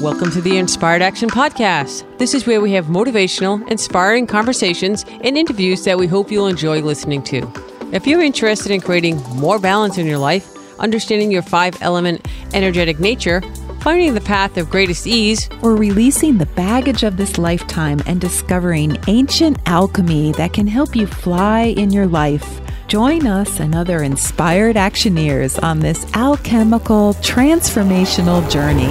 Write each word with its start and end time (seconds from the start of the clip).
Welcome 0.00 0.30
to 0.30 0.40
the 0.40 0.58
Inspired 0.58 1.02
Action 1.02 1.28
Podcast. 1.28 2.04
This 2.18 2.32
is 2.32 2.46
where 2.46 2.60
we 2.60 2.70
have 2.74 2.86
motivational, 2.86 3.68
inspiring 3.68 4.28
conversations 4.28 5.04
and 5.08 5.36
interviews 5.36 5.82
that 5.86 5.98
we 5.98 6.06
hope 6.06 6.30
you'll 6.30 6.46
enjoy 6.46 6.82
listening 6.82 7.20
to. 7.24 7.52
If 7.90 8.06
you're 8.06 8.22
interested 8.22 8.70
in 8.70 8.80
creating 8.80 9.20
more 9.34 9.58
balance 9.58 9.98
in 9.98 10.06
your 10.06 10.18
life, 10.18 10.54
understanding 10.78 11.32
your 11.32 11.42
five 11.42 11.76
element 11.82 12.28
energetic 12.54 13.00
nature, 13.00 13.40
finding 13.80 14.14
the 14.14 14.20
path 14.20 14.56
of 14.56 14.70
greatest 14.70 15.08
ease, 15.08 15.48
or 15.62 15.74
releasing 15.74 16.38
the 16.38 16.46
baggage 16.46 17.02
of 17.02 17.16
this 17.16 17.36
lifetime 17.36 18.00
and 18.06 18.20
discovering 18.20 18.96
ancient 19.08 19.58
alchemy 19.66 20.30
that 20.34 20.52
can 20.52 20.68
help 20.68 20.94
you 20.94 21.08
fly 21.08 21.74
in 21.76 21.90
your 21.90 22.06
life. 22.06 22.60
Join 22.88 23.26
us 23.26 23.60
and 23.60 23.74
other 23.74 24.02
inspired 24.02 24.76
actioneers 24.76 25.62
on 25.62 25.80
this 25.80 26.06
alchemical 26.14 27.12
transformational 27.16 28.50
journey. 28.50 28.86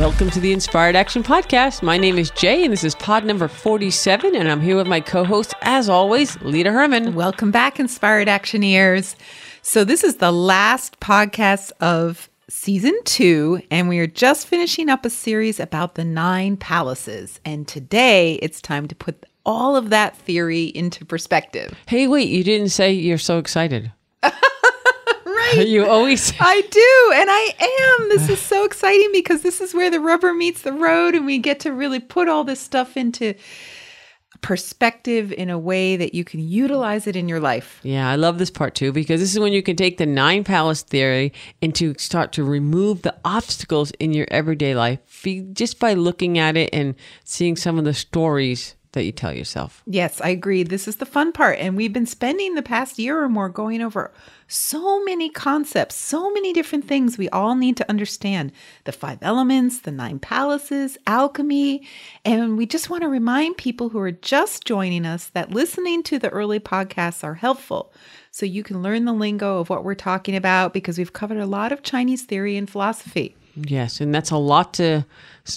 Welcome 0.00 0.30
to 0.30 0.40
the 0.40 0.54
Inspired 0.54 0.96
Action 0.96 1.22
Podcast. 1.22 1.82
My 1.82 1.98
name 1.98 2.16
is 2.16 2.30
Jay, 2.30 2.64
and 2.64 2.72
this 2.72 2.84
is 2.84 2.94
pod 2.94 3.26
number 3.26 3.46
47, 3.46 4.34
and 4.34 4.50
I'm 4.50 4.62
here 4.62 4.76
with 4.76 4.86
my 4.86 5.02
co 5.02 5.24
host, 5.24 5.52
as 5.60 5.90
always, 5.90 6.40
Lita 6.40 6.72
Herman. 6.72 7.14
Welcome 7.14 7.50
back, 7.50 7.78
Inspired 7.78 8.28
Actioneers. 8.28 9.14
So, 9.60 9.84
this 9.84 10.04
is 10.04 10.16
the 10.16 10.32
last 10.32 10.98
podcast 11.00 11.70
of 11.82 12.30
season 12.48 12.98
two, 13.04 13.60
and 13.70 13.90
we 13.90 13.98
are 13.98 14.06
just 14.06 14.46
finishing 14.46 14.88
up 14.88 15.04
a 15.04 15.10
series 15.10 15.60
about 15.60 15.96
the 15.96 16.04
nine 16.04 16.56
palaces. 16.56 17.40
And 17.44 17.68
today 17.68 18.36
it's 18.36 18.62
time 18.62 18.88
to 18.88 18.94
put 18.94 19.26
all 19.44 19.76
of 19.76 19.90
that 19.90 20.16
theory 20.16 20.64
into 20.64 21.04
perspective. 21.04 21.74
Hey, 21.86 22.06
wait, 22.06 22.28
you 22.28 22.44
didn't 22.44 22.70
say 22.70 22.92
you're 22.92 23.18
so 23.18 23.38
excited. 23.38 23.92
right. 24.22 25.66
You 25.66 25.86
always. 25.86 26.32
I 26.40 26.60
do, 26.60 27.12
and 27.14 27.30
I 27.30 27.98
am. 28.00 28.08
This 28.08 28.28
is 28.28 28.40
so 28.40 28.64
exciting 28.64 29.10
because 29.12 29.42
this 29.42 29.60
is 29.60 29.74
where 29.74 29.90
the 29.90 30.00
rubber 30.00 30.32
meets 30.32 30.62
the 30.62 30.72
road, 30.72 31.14
and 31.14 31.26
we 31.26 31.38
get 31.38 31.60
to 31.60 31.72
really 31.72 32.00
put 32.00 32.28
all 32.28 32.44
this 32.44 32.60
stuff 32.60 32.96
into 32.96 33.34
perspective 34.40 35.32
in 35.32 35.48
a 35.48 35.58
way 35.58 35.96
that 35.96 36.14
you 36.14 36.22
can 36.22 36.40
utilize 36.40 37.06
it 37.06 37.16
in 37.16 37.28
your 37.28 37.40
life. 37.40 37.80
Yeah, 37.82 38.10
I 38.10 38.16
love 38.16 38.38
this 38.38 38.50
part 38.50 38.74
too 38.74 38.92
because 38.92 39.20
this 39.20 39.32
is 39.32 39.38
when 39.38 39.54
you 39.54 39.62
can 39.62 39.74
take 39.74 39.96
the 39.96 40.04
nine 40.04 40.44
palace 40.44 40.82
theory 40.82 41.32
and 41.62 41.74
to 41.76 41.94
start 41.96 42.32
to 42.32 42.44
remove 42.44 43.02
the 43.02 43.16
obstacles 43.24 43.90
in 43.92 44.12
your 44.12 44.26
everyday 44.30 44.74
life 44.74 44.98
just 45.52 45.78
by 45.78 45.94
looking 45.94 46.38
at 46.38 46.58
it 46.58 46.68
and 46.74 46.94
seeing 47.24 47.56
some 47.56 47.78
of 47.78 47.86
the 47.86 47.94
stories 47.94 48.74
that 48.94 49.04
you 49.04 49.12
tell 49.12 49.32
yourself. 49.32 49.82
Yes, 49.86 50.20
I 50.20 50.30
agree. 50.30 50.62
This 50.62 50.88
is 50.88 50.96
the 50.96 51.06
fun 51.06 51.30
part. 51.32 51.58
And 51.58 51.76
we've 51.76 51.92
been 51.92 52.06
spending 52.06 52.54
the 52.54 52.62
past 52.62 52.98
year 52.98 53.22
or 53.22 53.28
more 53.28 53.48
going 53.48 53.82
over 53.82 54.12
so 54.48 55.02
many 55.04 55.28
concepts, 55.28 55.94
so 55.96 56.32
many 56.32 56.52
different 56.52 56.86
things 56.86 57.16
we 57.16 57.28
all 57.30 57.54
need 57.54 57.76
to 57.76 57.88
understand 57.88 58.52
the 58.84 58.92
five 58.92 59.18
elements, 59.22 59.80
the 59.80 59.90
nine 59.90 60.18
palaces, 60.18 60.96
alchemy. 61.06 61.86
And 62.24 62.56
we 62.56 62.66
just 62.66 62.90
want 62.90 63.02
to 63.02 63.08
remind 63.08 63.56
people 63.56 63.90
who 63.90 63.98
are 63.98 64.10
just 64.10 64.64
joining 64.64 65.06
us 65.06 65.26
that 65.28 65.50
listening 65.50 66.02
to 66.04 66.18
the 66.18 66.30
early 66.30 66.60
podcasts 66.60 67.24
are 67.24 67.34
helpful. 67.34 67.92
So 68.30 68.46
you 68.46 68.62
can 68.62 68.82
learn 68.82 69.04
the 69.04 69.12
lingo 69.12 69.58
of 69.58 69.70
what 69.70 69.84
we're 69.84 69.94
talking 69.94 70.34
about 70.34 70.72
because 70.72 70.98
we've 70.98 71.12
covered 71.12 71.38
a 71.38 71.46
lot 71.46 71.72
of 71.72 71.82
Chinese 71.82 72.22
theory 72.22 72.56
and 72.56 72.68
philosophy. 72.68 73.36
Yes, 73.56 74.00
and 74.00 74.14
that's 74.14 74.30
a 74.30 74.36
lot 74.36 74.74
to 74.74 75.06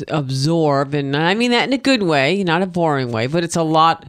absorb. 0.07 0.93
And 0.93 1.15
I 1.15 1.33
mean 1.33 1.51
that 1.51 1.67
in 1.67 1.73
a 1.73 1.77
good 1.77 2.03
way, 2.03 2.43
not 2.43 2.61
a 2.61 2.67
boring 2.67 3.11
way, 3.11 3.27
but 3.27 3.43
it's 3.43 3.55
a 3.55 3.63
lot 3.63 4.07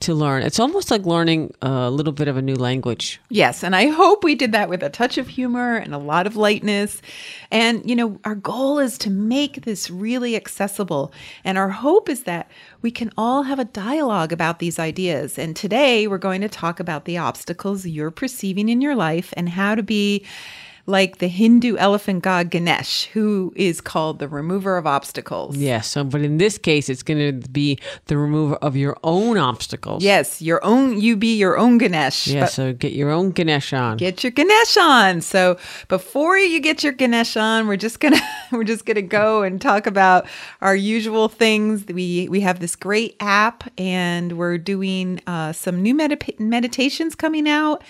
to 0.00 0.14
learn. 0.14 0.42
It's 0.42 0.58
almost 0.58 0.90
like 0.90 1.04
learning 1.04 1.52
a 1.60 1.90
little 1.90 2.12
bit 2.12 2.26
of 2.26 2.36
a 2.36 2.42
new 2.42 2.54
language. 2.54 3.20
Yes, 3.28 3.62
and 3.62 3.76
I 3.76 3.88
hope 3.88 4.24
we 4.24 4.34
did 4.34 4.52
that 4.52 4.70
with 4.70 4.82
a 4.82 4.88
touch 4.88 5.18
of 5.18 5.28
humor 5.28 5.76
and 5.76 5.94
a 5.94 5.98
lot 5.98 6.26
of 6.26 6.36
lightness. 6.36 7.02
And, 7.50 7.88
you 7.88 7.94
know, 7.94 8.18
our 8.24 8.34
goal 8.34 8.78
is 8.78 8.96
to 8.98 9.10
make 9.10 9.62
this 9.62 9.90
really 9.90 10.36
accessible. 10.36 11.12
And 11.44 11.58
our 11.58 11.68
hope 11.68 12.08
is 12.08 12.22
that 12.22 12.50
we 12.80 12.90
can 12.90 13.10
all 13.18 13.42
have 13.42 13.58
a 13.58 13.64
dialogue 13.66 14.32
about 14.32 14.58
these 14.58 14.78
ideas. 14.78 15.38
And 15.38 15.54
today 15.54 16.06
we're 16.06 16.18
going 16.18 16.40
to 16.40 16.48
talk 16.48 16.80
about 16.80 17.04
the 17.04 17.18
obstacles 17.18 17.86
you're 17.86 18.10
perceiving 18.10 18.70
in 18.70 18.80
your 18.80 18.96
life 18.96 19.34
and 19.36 19.50
how 19.50 19.74
to 19.74 19.82
be 19.82 20.24
like 20.90 21.18
the 21.18 21.28
Hindu 21.28 21.76
elephant 21.76 22.22
god 22.22 22.50
Ganesh, 22.50 23.06
who 23.06 23.52
is 23.56 23.80
called 23.80 24.18
the 24.18 24.28
remover 24.28 24.76
of 24.76 24.86
obstacles. 24.86 25.56
Yes. 25.56 25.88
So, 25.88 26.04
but 26.04 26.20
in 26.20 26.36
this 26.36 26.58
case, 26.58 26.88
it's 26.88 27.02
going 27.02 27.40
to 27.40 27.48
be 27.48 27.78
the 28.06 28.18
remover 28.18 28.56
of 28.56 28.76
your 28.76 28.98
own 29.02 29.38
obstacles. 29.38 30.02
Yes, 30.02 30.42
your 30.42 30.62
own. 30.64 31.00
You 31.00 31.16
be 31.16 31.36
your 31.36 31.56
own 31.56 31.78
Ganesh. 31.78 32.26
Yeah. 32.26 32.46
So 32.46 32.72
get 32.72 32.92
your 32.92 33.10
own 33.10 33.30
Ganesh 33.30 33.72
on. 33.72 33.96
Get 33.96 34.22
your 34.22 34.32
Ganesh 34.32 34.76
on. 34.76 35.20
So 35.20 35.58
before 35.88 36.36
you 36.36 36.60
get 36.60 36.82
your 36.82 36.92
Ganesh 36.92 37.36
on, 37.36 37.66
we're 37.66 37.76
just 37.76 38.00
gonna 38.00 38.20
we're 38.52 38.64
just 38.64 38.84
gonna 38.84 39.02
go 39.02 39.42
and 39.42 39.60
talk 39.60 39.86
about 39.86 40.26
our 40.60 40.74
usual 40.74 41.28
things. 41.28 41.86
We 41.86 42.28
we 42.28 42.40
have 42.40 42.60
this 42.60 42.76
great 42.76 43.16
app, 43.20 43.64
and 43.78 44.36
we're 44.36 44.58
doing 44.58 45.20
uh, 45.26 45.52
some 45.52 45.80
new 45.82 45.94
med- 45.94 46.34
meditations 46.38 47.14
coming 47.14 47.48
out 47.48 47.82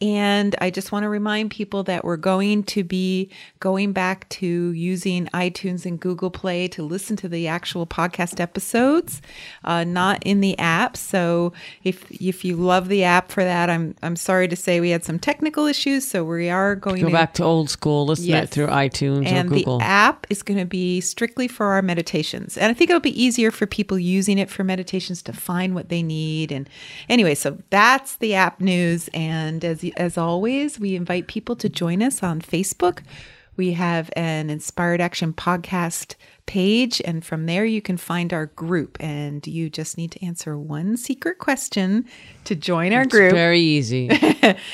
and 0.00 0.56
I 0.60 0.70
just 0.70 0.90
want 0.90 1.04
to 1.04 1.08
remind 1.08 1.52
people 1.52 1.84
that 1.84 2.04
we're 2.04 2.16
going 2.16 2.64
to 2.64 2.82
be 2.82 3.30
going 3.60 3.92
back 3.92 4.28
to 4.30 4.46
using 4.46 5.26
iTunes 5.28 5.86
and 5.86 6.00
Google 6.00 6.30
Play 6.30 6.66
to 6.68 6.82
listen 6.82 7.16
to 7.16 7.28
the 7.28 7.46
actual 7.46 7.86
podcast 7.86 8.40
episodes, 8.40 9.22
uh, 9.62 9.84
not 9.84 10.22
in 10.24 10.40
the 10.40 10.58
app. 10.58 10.96
So 10.96 11.52
if 11.84 12.10
if 12.10 12.44
you 12.44 12.56
love 12.56 12.88
the 12.88 13.04
app 13.04 13.30
for 13.30 13.44
that, 13.44 13.70
I'm 13.70 13.94
I'm 14.02 14.16
sorry 14.16 14.48
to 14.48 14.56
say 14.56 14.80
we 14.80 14.90
had 14.90 15.04
some 15.04 15.18
technical 15.18 15.66
issues. 15.66 16.06
So 16.06 16.24
we 16.24 16.50
are 16.50 16.74
going 16.74 17.00
go 17.00 17.06
to 17.06 17.12
go 17.12 17.16
back 17.16 17.34
to 17.34 17.44
old 17.44 17.70
school. 17.70 18.06
Listen 18.06 18.26
yes. 18.26 18.50
through 18.50 18.66
iTunes 18.66 19.26
and 19.26 19.48
or 19.48 19.54
Google. 19.54 19.78
the 19.78 19.84
app 19.84 20.26
is 20.28 20.42
going 20.42 20.58
to 20.58 20.66
be 20.66 21.00
strictly 21.00 21.46
for 21.46 21.66
our 21.66 21.82
meditations, 21.82 22.58
and 22.58 22.68
I 22.68 22.74
think 22.74 22.90
it'll 22.90 23.00
be 23.00 23.22
easier 23.22 23.52
for 23.52 23.66
people 23.66 23.98
using 23.98 24.38
it 24.38 24.50
for 24.50 24.64
meditations 24.64 25.22
to 25.22 25.32
find 25.32 25.74
what 25.74 25.88
they 25.88 26.02
need. 26.02 26.50
And 26.50 26.68
anyway, 27.08 27.36
so 27.36 27.58
that's 27.70 28.16
the 28.16 28.34
app 28.34 28.60
news. 28.60 29.08
And 29.14 29.64
as 29.64 29.83
as 29.96 30.16
always, 30.18 30.78
we 30.80 30.94
invite 30.96 31.26
people 31.26 31.56
to 31.56 31.68
join 31.68 32.02
us 32.02 32.22
on 32.22 32.40
Facebook. 32.40 33.00
We 33.56 33.72
have 33.74 34.10
an 34.16 34.50
Inspired 34.50 35.00
Action 35.00 35.32
podcast 35.32 36.16
page, 36.46 37.00
and 37.04 37.24
from 37.24 37.46
there 37.46 37.64
you 37.64 37.80
can 37.80 37.96
find 37.96 38.32
our 38.32 38.46
group. 38.46 38.96
And 39.00 39.46
you 39.46 39.70
just 39.70 39.96
need 39.96 40.10
to 40.12 40.24
answer 40.26 40.58
one 40.58 40.96
secret 40.96 41.38
question 41.38 42.04
to 42.44 42.54
join 42.56 42.92
our 42.92 43.04
group. 43.04 43.12
it's 43.12 43.12
group. 43.12 43.32
Very 43.34 43.60
easy. 43.60 44.10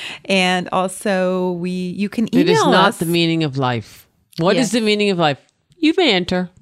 and 0.25 0.67
also, 0.71 1.51
we 1.53 1.69
you 1.71 2.09
can 2.09 2.33
email 2.35 2.47
It 2.49 2.51
is 2.51 2.63
not 2.65 2.89
us. 2.89 2.97
the 2.97 3.05
meaning 3.05 3.43
of 3.43 3.57
life. 3.57 4.07
What 4.39 4.55
Yes. 4.55 4.65
is 4.67 4.71
the 4.71 4.81
meaning 4.81 5.11
of 5.11 5.19
life? 5.19 5.39
You 5.77 5.93
may 5.97 6.13
enter. 6.13 6.49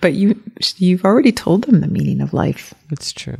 But 0.00 0.14
you 0.14 0.40
you've 0.76 1.04
already 1.04 1.32
told 1.32 1.64
them 1.64 1.80
the 1.80 1.86
meaning 1.86 2.20
of 2.20 2.32
life. 2.34 2.74
It's 2.90 3.12
true. 3.12 3.38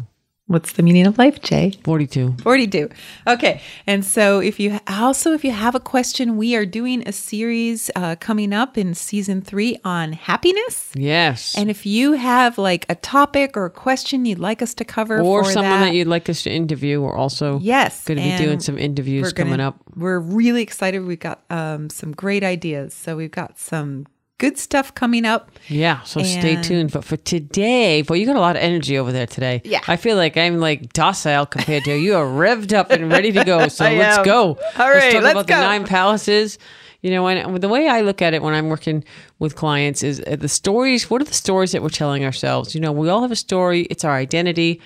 What's 0.50 0.72
the 0.72 0.83
meaning 0.83 1.06
of 1.06 1.16
life, 1.16 1.41
Jay? 1.43 1.75
42. 1.84 2.34
42. 2.43 2.91
Okay. 3.28 3.61
And 3.87 4.05
so 4.05 4.41
if 4.41 4.59
you 4.59 4.81
also 4.88 5.33
if 5.33 5.44
you 5.44 5.53
have 5.53 5.77
a 5.77 5.81
question, 5.81 6.37
we 6.37 6.56
are 6.56 6.66
doing 6.66 7.06
a 7.06 7.12
series 7.12 7.88
uh, 7.94 8.16
coming 8.16 8.53
up 8.53 8.77
in 8.77 8.94
season 8.94 9.43
3 9.43 9.78
on 9.84 10.12
happiness. 10.12 10.91
Yes. 10.97 11.55
And 11.56 11.71
if 11.71 11.87
you 11.87 12.15
have 12.15 12.59
like 12.59 12.84
a 12.88 12.97
topic 12.97 13.56
or 13.56 13.66
a 13.66 13.71
question 13.71 14.25
you'd 14.25 14.41
like 14.41 14.61
us 14.61 14.75
to 14.75 14.84
cover 14.84 15.21
or 15.21 15.44
for 15.44 15.53
someone 15.53 15.71
that, 15.83 15.84
that, 15.91 15.94
you'd 15.94 16.09
like 16.09 16.28
us 16.28 16.43
to 16.43 16.50
interview. 16.50 17.00
We're 17.00 17.15
also 17.15 17.61
Yes, 17.61 18.05
going 18.05 18.19
to 18.19 18.25
be 18.25 18.37
doing 18.44 18.59
some 18.59 18.77
interviews 18.77 19.22
we're 19.22 19.31
gonna- 19.31 19.50
coming 19.50 19.61
up. 19.61 19.77
We're 19.94 20.19
really 20.19 20.62
excited. 20.62 21.06
We've 21.06 21.21
got 21.21 21.44
um, 21.49 21.91
some 21.91 22.11
great 22.11 22.43
ideas. 22.43 22.93
So 22.93 23.17
we've 23.17 23.31
got 23.31 23.56
some 23.56 24.09
good 24.40 24.58
stuff 24.58 24.92
coming 24.94 25.24
up. 25.24 25.52
Yeah, 25.68 26.02
so 26.02 26.22
stay 26.24 26.60
tuned. 26.60 26.90
But 26.90 27.04
for 27.04 27.16
today, 27.18 28.02
boy, 28.02 28.14
you 28.14 28.26
got 28.26 28.34
a 28.34 28.40
lot 28.40 28.56
of 28.56 28.62
energy 28.62 28.98
over 28.98 29.12
there 29.12 29.26
today. 29.26 29.60
Yeah. 29.64 29.82
I 29.86 29.96
feel 29.96 30.16
like 30.16 30.36
I'm 30.36 30.58
like 30.58 30.92
docile 30.92 31.46
compared 31.46 31.84
to 31.84 31.90
you. 31.90 31.96
You 31.96 32.16
are 32.16 32.24
revved 32.24 32.72
up 32.72 32.90
and 32.90 33.12
ready 33.12 33.30
to 33.30 33.44
go. 33.44 33.60
So 33.70 33.84
let's 33.84 34.18
am. 34.18 34.24
go. 34.24 34.42
All 34.42 34.56
let's 34.56 34.78
right, 34.78 35.12
talk 35.12 35.22
let's 35.22 35.32
about 35.32 35.46
go. 35.46 35.54
the 35.56 35.60
nine 35.60 35.86
palaces. 35.86 36.58
You 37.02 37.10
know, 37.12 37.28
and 37.28 37.60
the 37.62 37.68
way 37.68 37.88
I 37.88 38.00
look 38.00 38.20
at 38.20 38.34
it 38.34 38.42
when 38.42 38.52
I'm 38.52 38.68
working 38.68 39.04
with 39.38 39.54
clients 39.54 40.02
is 40.02 40.20
uh, 40.26 40.37
the 40.37 40.48
stories. 40.48 41.08
What 41.08 41.22
are 41.22 41.25
the 41.25 41.34
stories 41.34 41.72
that 41.72 41.82
we're 41.82 41.88
telling 41.88 42.25
ourselves? 42.25 42.75
You 42.75 42.81
know, 42.81 42.90
we 42.90 43.08
all 43.08 43.22
have 43.22 43.31
a 43.31 43.36
story. 43.36 43.82
It's 43.82 44.04
our 44.04 44.14
identity. 44.14 44.81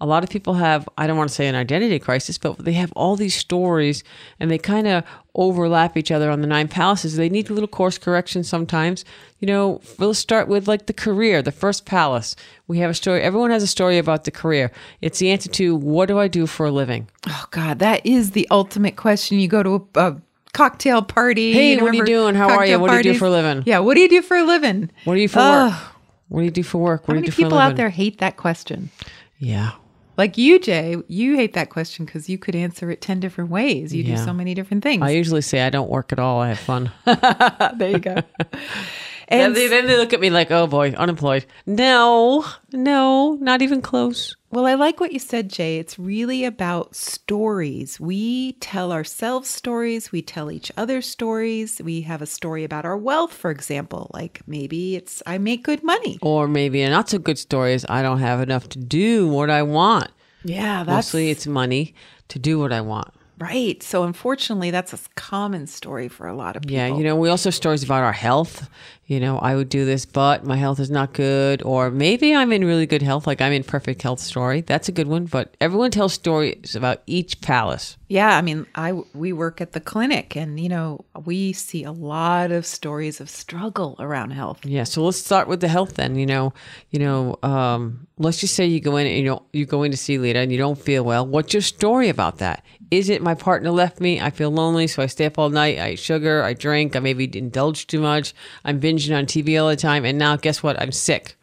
A 0.00 0.06
lot 0.06 0.24
of 0.24 0.30
people 0.30 0.54
have, 0.54 0.88
I 0.96 1.06
don't 1.06 1.18
want 1.18 1.28
to 1.28 1.34
say 1.34 1.46
an 1.46 1.54
identity 1.54 1.98
crisis, 1.98 2.38
but 2.38 2.58
they 2.58 2.72
have 2.72 2.92
all 2.92 3.16
these 3.16 3.34
stories 3.34 4.02
and 4.38 4.50
they 4.50 4.58
kind 4.58 4.86
of 4.86 5.04
overlap 5.34 5.96
each 5.96 6.10
other 6.10 6.30
on 6.30 6.40
the 6.40 6.46
nine 6.46 6.68
palaces. 6.68 7.16
They 7.16 7.28
need 7.28 7.50
a 7.50 7.52
little 7.52 7.68
course 7.68 7.98
correction 7.98 8.42
sometimes. 8.42 9.04
You 9.40 9.46
know, 9.46 9.80
we'll 9.98 10.14
start 10.14 10.48
with 10.48 10.66
like 10.66 10.86
the 10.86 10.92
career, 10.92 11.42
the 11.42 11.52
first 11.52 11.84
palace. 11.84 12.34
We 12.66 12.78
have 12.78 12.90
a 12.90 12.94
story. 12.94 13.20
Everyone 13.22 13.50
has 13.50 13.62
a 13.62 13.66
story 13.66 13.98
about 13.98 14.24
the 14.24 14.30
career. 14.30 14.72
It's 15.00 15.18
the 15.18 15.30
answer 15.30 15.50
to 15.50 15.76
what 15.76 16.06
do 16.06 16.18
I 16.18 16.28
do 16.28 16.46
for 16.46 16.66
a 16.66 16.70
living? 16.70 17.08
Oh 17.28 17.46
God, 17.50 17.78
that 17.80 18.04
is 18.06 18.30
the 18.30 18.48
ultimate 18.50 18.96
question. 18.96 19.38
You 19.38 19.48
go 19.48 19.62
to 19.62 19.88
a, 19.96 20.00
a 20.00 20.22
cocktail 20.52 21.02
party. 21.02 21.52
Hey, 21.52 21.74
you 21.74 21.82
what 21.82 21.92
are 21.92 21.96
you 21.96 22.06
doing? 22.06 22.34
How 22.34 22.48
are 22.48 22.66
you? 22.66 22.78
What 22.78 22.90
do 22.90 22.96
you 22.96 23.02
do 23.02 23.18
for 23.18 23.26
a 23.26 23.30
living? 23.30 23.64
Yeah, 23.66 23.80
what 23.80 23.94
do 23.94 24.00
you 24.00 24.08
do 24.08 24.22
for 24.22 24.36
a 24.36 24.44
living? 24.44 24.90
What 25.04 25.14
do 25.14 25.20
you 25.20 25.28
for 25.28 25.40
Ugh. 25.40 25.72
work? 25.72 25.82
What 26.28 26.40
do 26.40 26.44
you 26.44 26.50
do 26.50 26.62
for 26.62 26.78
work? 26.78 27.02
What 27.02 27.08
How 27.08 27.12
do 27.14 27.16
you 27.18 27.20
many 27.22 27.26
do 27.26 27.32
for 27.32 27.42
a 27.42 27.44
people 27.44 27.58
out 27.58 27.76
there 27.76 27.90
hate 27.90 28.18
that 28.18 28.36
question? 28.36 28.90
Yeah. 29.38 29.72
Like 30.20 30.36
you, 30.36 30.58
Jay, 30.58 30.98
you 31.08 31.34
hate 31.34 31.54
that 31.54 31.70
question 31.70 32.04
because 32.04 32.28
you 32.28 32.36
could 32.36 32.54
answer 32.54 32.90
it 32.90 33.00
10 33.00 33.20
different 33.20 33.48
ways. 33.48 33.94
You 33.94 34.04
do 34.04 34.18
so 34.18 34.34
many 34.34 34.52
different 34.52 34.82
things. 34.82 35.02
I 35.02 35.12
usually 35.12 35.40
say 35.40 35.62
I 35.62 35.70
don't 35.70 35.88
work 35.88 36.12
at 36.12 36.18
all. 36.18 36.42
I 36.42 36.48
have 36.48 36.58
fun. 36.58 36.92
there 37.78 37.90
you 37.90 38.00
go. 38.00 38.16
then, 39.30 39.52
they, 39.52 39.68
then 39.68 39.86
they 39.86 39.96
look 39.96 40.12
at 40.12 40.20
me 40.20 40.30
like, 40.30 40.50
oh 40.50 40.66
boy, 40.66 40.90
unemployed. 40.90 41.46
No, 41.66 42.44
no, 42.72 43.38
not 43.40 43.62
even 43.62 43.80
close. 43.80 44.36
Well, 44.50 44.66
I 44.66 44.74
like 44.74 44.98
what 44.98 45.12
you 45.12 45.20
said, 45.20 45.48
Jay. 45.48 45.78
It's 45.78 45.96
really 45.96 46.44
about 46.44 46.96
stories. 46.96 48.00
We 48.00 48.54
tell 48.54 48.90
ourselves 48.92 49.48
stories, 49.48 50.10
we 50.10 50.22
tell 50.22 50.50
each 50.50 50.72
other 50.76 51.00
stories. 51.00 51.80
We 51.80 52.00
have 52.02 52.20
a 52.20 52.26
story 52.26 52.64
about 52.64 52.84
our 52.84 52.96
wealth, 52.96 53.32
for 53.32 53.52
example. 53.52 54.10
Like 54.12 54.40
maybe 54.48 54.96
it's 54.96 55.22
I 55.24 55.38
make 55.38 55.62
good 55.62 55.84
money. 55.84 56.18
Or 56.20 56.48
maybe 56.48 56.82
a 56.82 56.90
not 56.90 57.08
so 57.08 57.18
good 57.18 57.38
story 57.38 57.74
is 57.74 57.86
I 57.88 58.02
don't 58.02 58.18
have 58.18 58.40
enough 58.40 58.68
to 58.70 58.78
do 58.78 59.28
what 59.28 59.50
I 59.50 59.62
want. 59.62 60.10
Yeah, 60.42 60.82
that's 60.82 61.08
Mostly 61.08 61.30
it's 61.30 61.46
money 61.46 61.94
to 62.28 62.38
do 62.40 62.58
what 62.58 62.72
I 62.72 62.80
want. 62.80 63.12
right. 63.38 63.80
So 63.82 64.02
unfortunately, 64.04 64.70
that's 64.70 64.92
a 64.92 64.98
common 65.14 65.66
story 65.66 66.08
for 66.08 66.26
a 66.26 66.34
lot 66.34 66.56
of 66.56 66.62
people. 66.62 66.74
Yeah, 66.76 66.88
you 66.88 67.04
know, 67.04 67.14
we 67.14 67.28
also 67.28 67.48
have 67.50 67.54
stories 67.54 67.84
about 67.84 68.02
our 68.02 68.12
health. 68.12 68.68
You 69.10 69.18
know, 69.18 69.40
I 69.40 69.56
would 69.56 69.68
do 69.68 69.84
this, 69.84 70.06
but 70.06 70.44
my 70.44 70.54
health 70.54 70.78
is 70.78 70.88
not 70.88 71.14
good. 71.14 71.62
Or 71.64 71.90
maybe 71.90 72.32
I'm 72.32 72.52
in 72.52 72.64
really 72.64 72.86
good 72.86 73.02
health, 73.02 73.26
like 73.26 73.40
I'm 73.40 73.52
in 73.52 73.64
perfect 73.64 74.02
health 74.02 74.20
story. 74.20 74.60
That's 74.60 74.88
a 74.88 74.92
good 74.92 75.08
one. 75.08 75.24
But 75.24 75.56
everyone 75.60 75.90
tells 75.90 76.12
stories 76.12 76.76
about 76.76 77.02
each 77.08 77.40
palace. 77.40 77.96
Yeah, 78.06 78.36
I 78.36 78.42
mean, 78.42 78.66
I 78.74 78.92
we 79.14 79.32
work 79.32 79.60
at 79.60 79.72
the 79.72 79.80
clinic, 79.80 80.36
and 80.36 80.58
you 80.58 80.68
know, 80.68 81.04
we 81.24 81.52
see 81.52 81.84
a 81.84 81.92
lot 81.92 82.50
of 82.50 82.66
stories 82.66 83.20
of 83.20 83.30
struggle 83.30 83.96
around 84.00 84.30
health. 84.30 84.64
Yeah, 84.64 84.82
so 84.84 85.04
let's 85.04 85.18
start 85.18 85.46
with 85.46 85.60
the 85.60 85.68
health 85.68 85.94
then. 85.94 86.16
You 86.16 86.26
know, 86.26 86.52
you 86.90 86.98
know, 86.98 87.38
um, 87.44 88.08
let's 88.18 88.38
just 88.38 88.54
say 88.54 88.66
you 88.66 88.80
go 88.80 88.96
in 88.96 89.06
you 89.06 89.24
know 89.24 89.42
you 89.52 89.64
go 89.64 89.84
in 89.84 89.92
to 89.92 89.96
see 89.96 90.18
Lita 90.18 90.40
and 90.40 90.50
you 90.50 90.58
don't 90.58 90.78
feel 90.78 91.04
well. 91.04 91.24
What's 91.24 91.52
your 91.52 91.62
story 91.62 92.08
about 92.08 92.38
that? 92.38 92.64
Is 92.90 93.08
it 93.08 93.22
my 93.22 93.34
partner 93.36 93.70
left 93.70 94.00
me? 94.00 94.20
I 94.20 94.30
feel 94.30 94.50
lonely, 94.50 94.88
so 94.88 95.02
I 95.04 95.06
stay 95.06 95.26
up 95.26 95.38
all 95.38 95.48
night. 95.48 95.78
I 95.78 95.92
eat 95.92 96.00
sugar, 96.00 96.42
I 96.42 96.54
drink, 96.54 96.96
I 96.96 96.98
maybe 96.98 97.30
indulge 97.38 97.86
too 97.86 98.00
much. 98.00 98.34
I'm 98.64 98.80
binging 99.00 99.16
on 99.16 99.26
TV 99.26 99.60
all 99.60 99.68
the 99.68 99.76
time, 99.76 100.04
and 100.04 100.18
now 100.18 100.36
guess 100.36 100.62
what? 100.62 100.80
I'm 100.80 100.92
sick. 100.92 101.36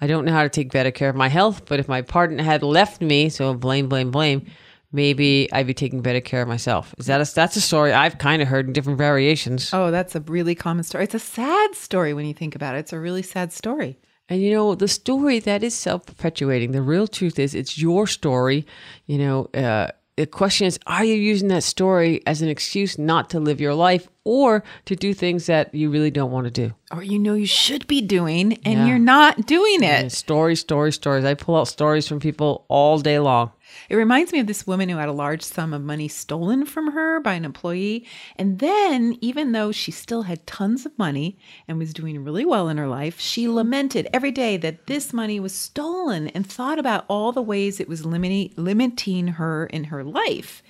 I 0.00 0.06
don't 0.06 0.24
know 0.24 0.32
how 0.32 0.42
to 0.42 0.48
take 0.48 0.72
better 0.72 0.90
care 0.90 1.08
of 1.08 1.16
my 1.16 1.28
health, 1.28 1.64
but 1.66 1.80
if 1.80 1.88
my 1.88 2.02
partner 2.02 2.42
had 2.42 2.62
left 2.62 3.00
me, 3.00 3.28
so 3.28 3.54
blame, 3.54 3.88
blame, 3.88 4.10
blame, 4.10 4.46
maybe 4.92 5.48
I'd 5.52 5.66
be 5.66 5.74
taking 5.74 6.02
better 6.02 6.20
care 6.20 6.42
of 6.42 6.48
myself. 6.48 6.94
Is 6.98 7.06
that 7.06 7.20
a, 7.20 7.34
that's 7.34 7.56
a 7.56 7.60
story 7.62 7.92
I've 7.92 8.18
kind 8.18 8.42
of 8.42 8.48
heard 8.48 8.66
in 8.66 8.72
different 8.74 8.98
variations. 8.98 9.72
Oh, 9.72 9.90
that's 9.90 10.14
a 10.14 10.20
really 10.20 10.54
common 10.54 10.84
story. 10.84 11.04
It's 11.04 11.14
a 11.14 11.18
sad 11.18 11.74
story 11.74 12.12
when 12.12 12.26
you 12.26 12.34
think 12.34 12.54
about 12.54 12.74
it. 12.74 12.80
It's 12.80 12.92
a 12.92 13.00
really 13.00 13.22
sad 13.22 13.52
story. 13.52 13.98
And 14.28 14.42
you 14.42 14.52
know, 14.52 14.74
the 14.74 14.88
story 14.88 15.38
that 15.40 15.62
is 15.62 15.74
self 15.74 16.04
perpetuating, 16.04 16.72
the 16.72 16.82
real 16.82 17.06
truth 17.06 17.38
is 17.38 17.54
it's 17.54 17.78
your 17.78 18.06
story. 18.06 18.66
You 19.06 19.18
know, 19.18 19.44
uh, 19.54 19.92
the 20.16 20.26
question 20.26 20.66
is, 20.66 20.78
are 20.86 21.04
you 21.04 21.14
using 21.14 21.48
that 21.48 21.62
story 21.62 22.22
as 22.26 22.40
an 22.40 22.48
excuse 22.48 22.98
not 22.98 23.28
to 23.30 23.40
live 23.40 23.60
your 23.60 23.74
life 23.74 24.08
or 24.24 24.64
to 24.86 24.96
do 24.96 25.12
things 25.12 25.46
that 25.46 25.74
you 25.74 25.90
really 25.90 26.10
don't 26.10 26.30
want 26.30 26.46
to 26.46 26.50
do? 26.50 26.72
Or 26.90 27.02
you 27.02 27.18
know 27.18 27.34
you 27.34 27.46
should 27.46 27.86
be 27.86 28.00
doing 28.00 28.54
and 28.64 28.78
Yeah. 28.80 28.86
you're 28.86 28.98
not 28.98 29.46
doing 29.46 29.82
it. 29.82 30.10
Stories, 30.12 30.60
stories, 30.60 30.94
stories. 30.94 31.24
I 31.24 31.34
pull 31.34 31.56
out 31.56 31.68
stories 31.68 32.08
from 32.08 32.18
people 32.20 32.64
all 32.68 32.98
day 32.98 33.18
long. 33.18 33.50
It 33.88 33.96
reminds 33.96 34.32
me 34.32 34.40
of 34.40 34.46
this 34.46 34.66
woman 34.66 34.88
who 34.88 34.96
had 34.96 35.08
a 35.08 35.12
large 35.12 35.42
sum 35.42 35.72
of 35.72 35.82
money 35.82 36.08
stolen 36.08 36.64
from 36.64 36.92
her 36.92 37.20
by 37.20 37.34
an 37.34 37.44
employee. 37.44 38.06
And 38.36 38.58
then, 38.58 39.16
even 39.20 39.52
though 39.52 39.72
she 39.72 39.90
still 39.90 40.22
had 40.22 40.46
tons 40.46 40.86
of 40.86 40.98
money 40.98 41.38
and 41.68 41.78
was 41.78 41.92
doing 41.92 42.24
really 42.24 42.44
well 42.44 42.68
in 42.68 42.76
her 42.76 42.88
life, 42.88 43.20
she 43.20 43.48
lamented 43.48 44.08
every 44.12 44.30
day 44.30 44.56
that 44.56 44.86
this 44.86 45.12
money 45.12 45.40
was 45.40 45.54
stolen 45.54 46.28
and 46.28 46.46
thought 46.46 46.78
about 46.78 47.04
all 47.08 47.32
the 47.32 47.42
ways 47.42 47.80
it 47.80 47.88
was 47.88 48.04
limiting, 48.04 49.26
her 49.26 49.66
in 49.66 49.84
her 49.84 50.04
life. 50.04 50.62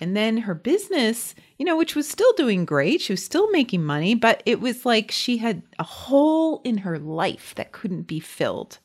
And 0.00 0.16
then 0.16 0.38
her 0.38 0.54
business, 0.54 1.34
you 1.56 1.64
know, 1.64 1.76
which 1.76 1.94
was 1.94 2.08
still 2.08 2.32
doing 2.32 2.64
great, 2.64 3.00
she 3.00 3.12
was 3.12 3.24
still 3.24 3.50
making 3.50 3.84
money, 3.84 4.14
but 4.14 4.42
it 4.44 4.60
was 4.60 4.84
like 4.84 5.10
she 5.10 5.38
had 5.38 5.62
a 5.78 5.84
hole 5.84 6.60
in 6.64 6.78
her 6.78 6.98
life 6.98 7.54
that 7.54 7.72
couldn't 7.72 8.02
be 8.02 8.20
filled 8.20 8.78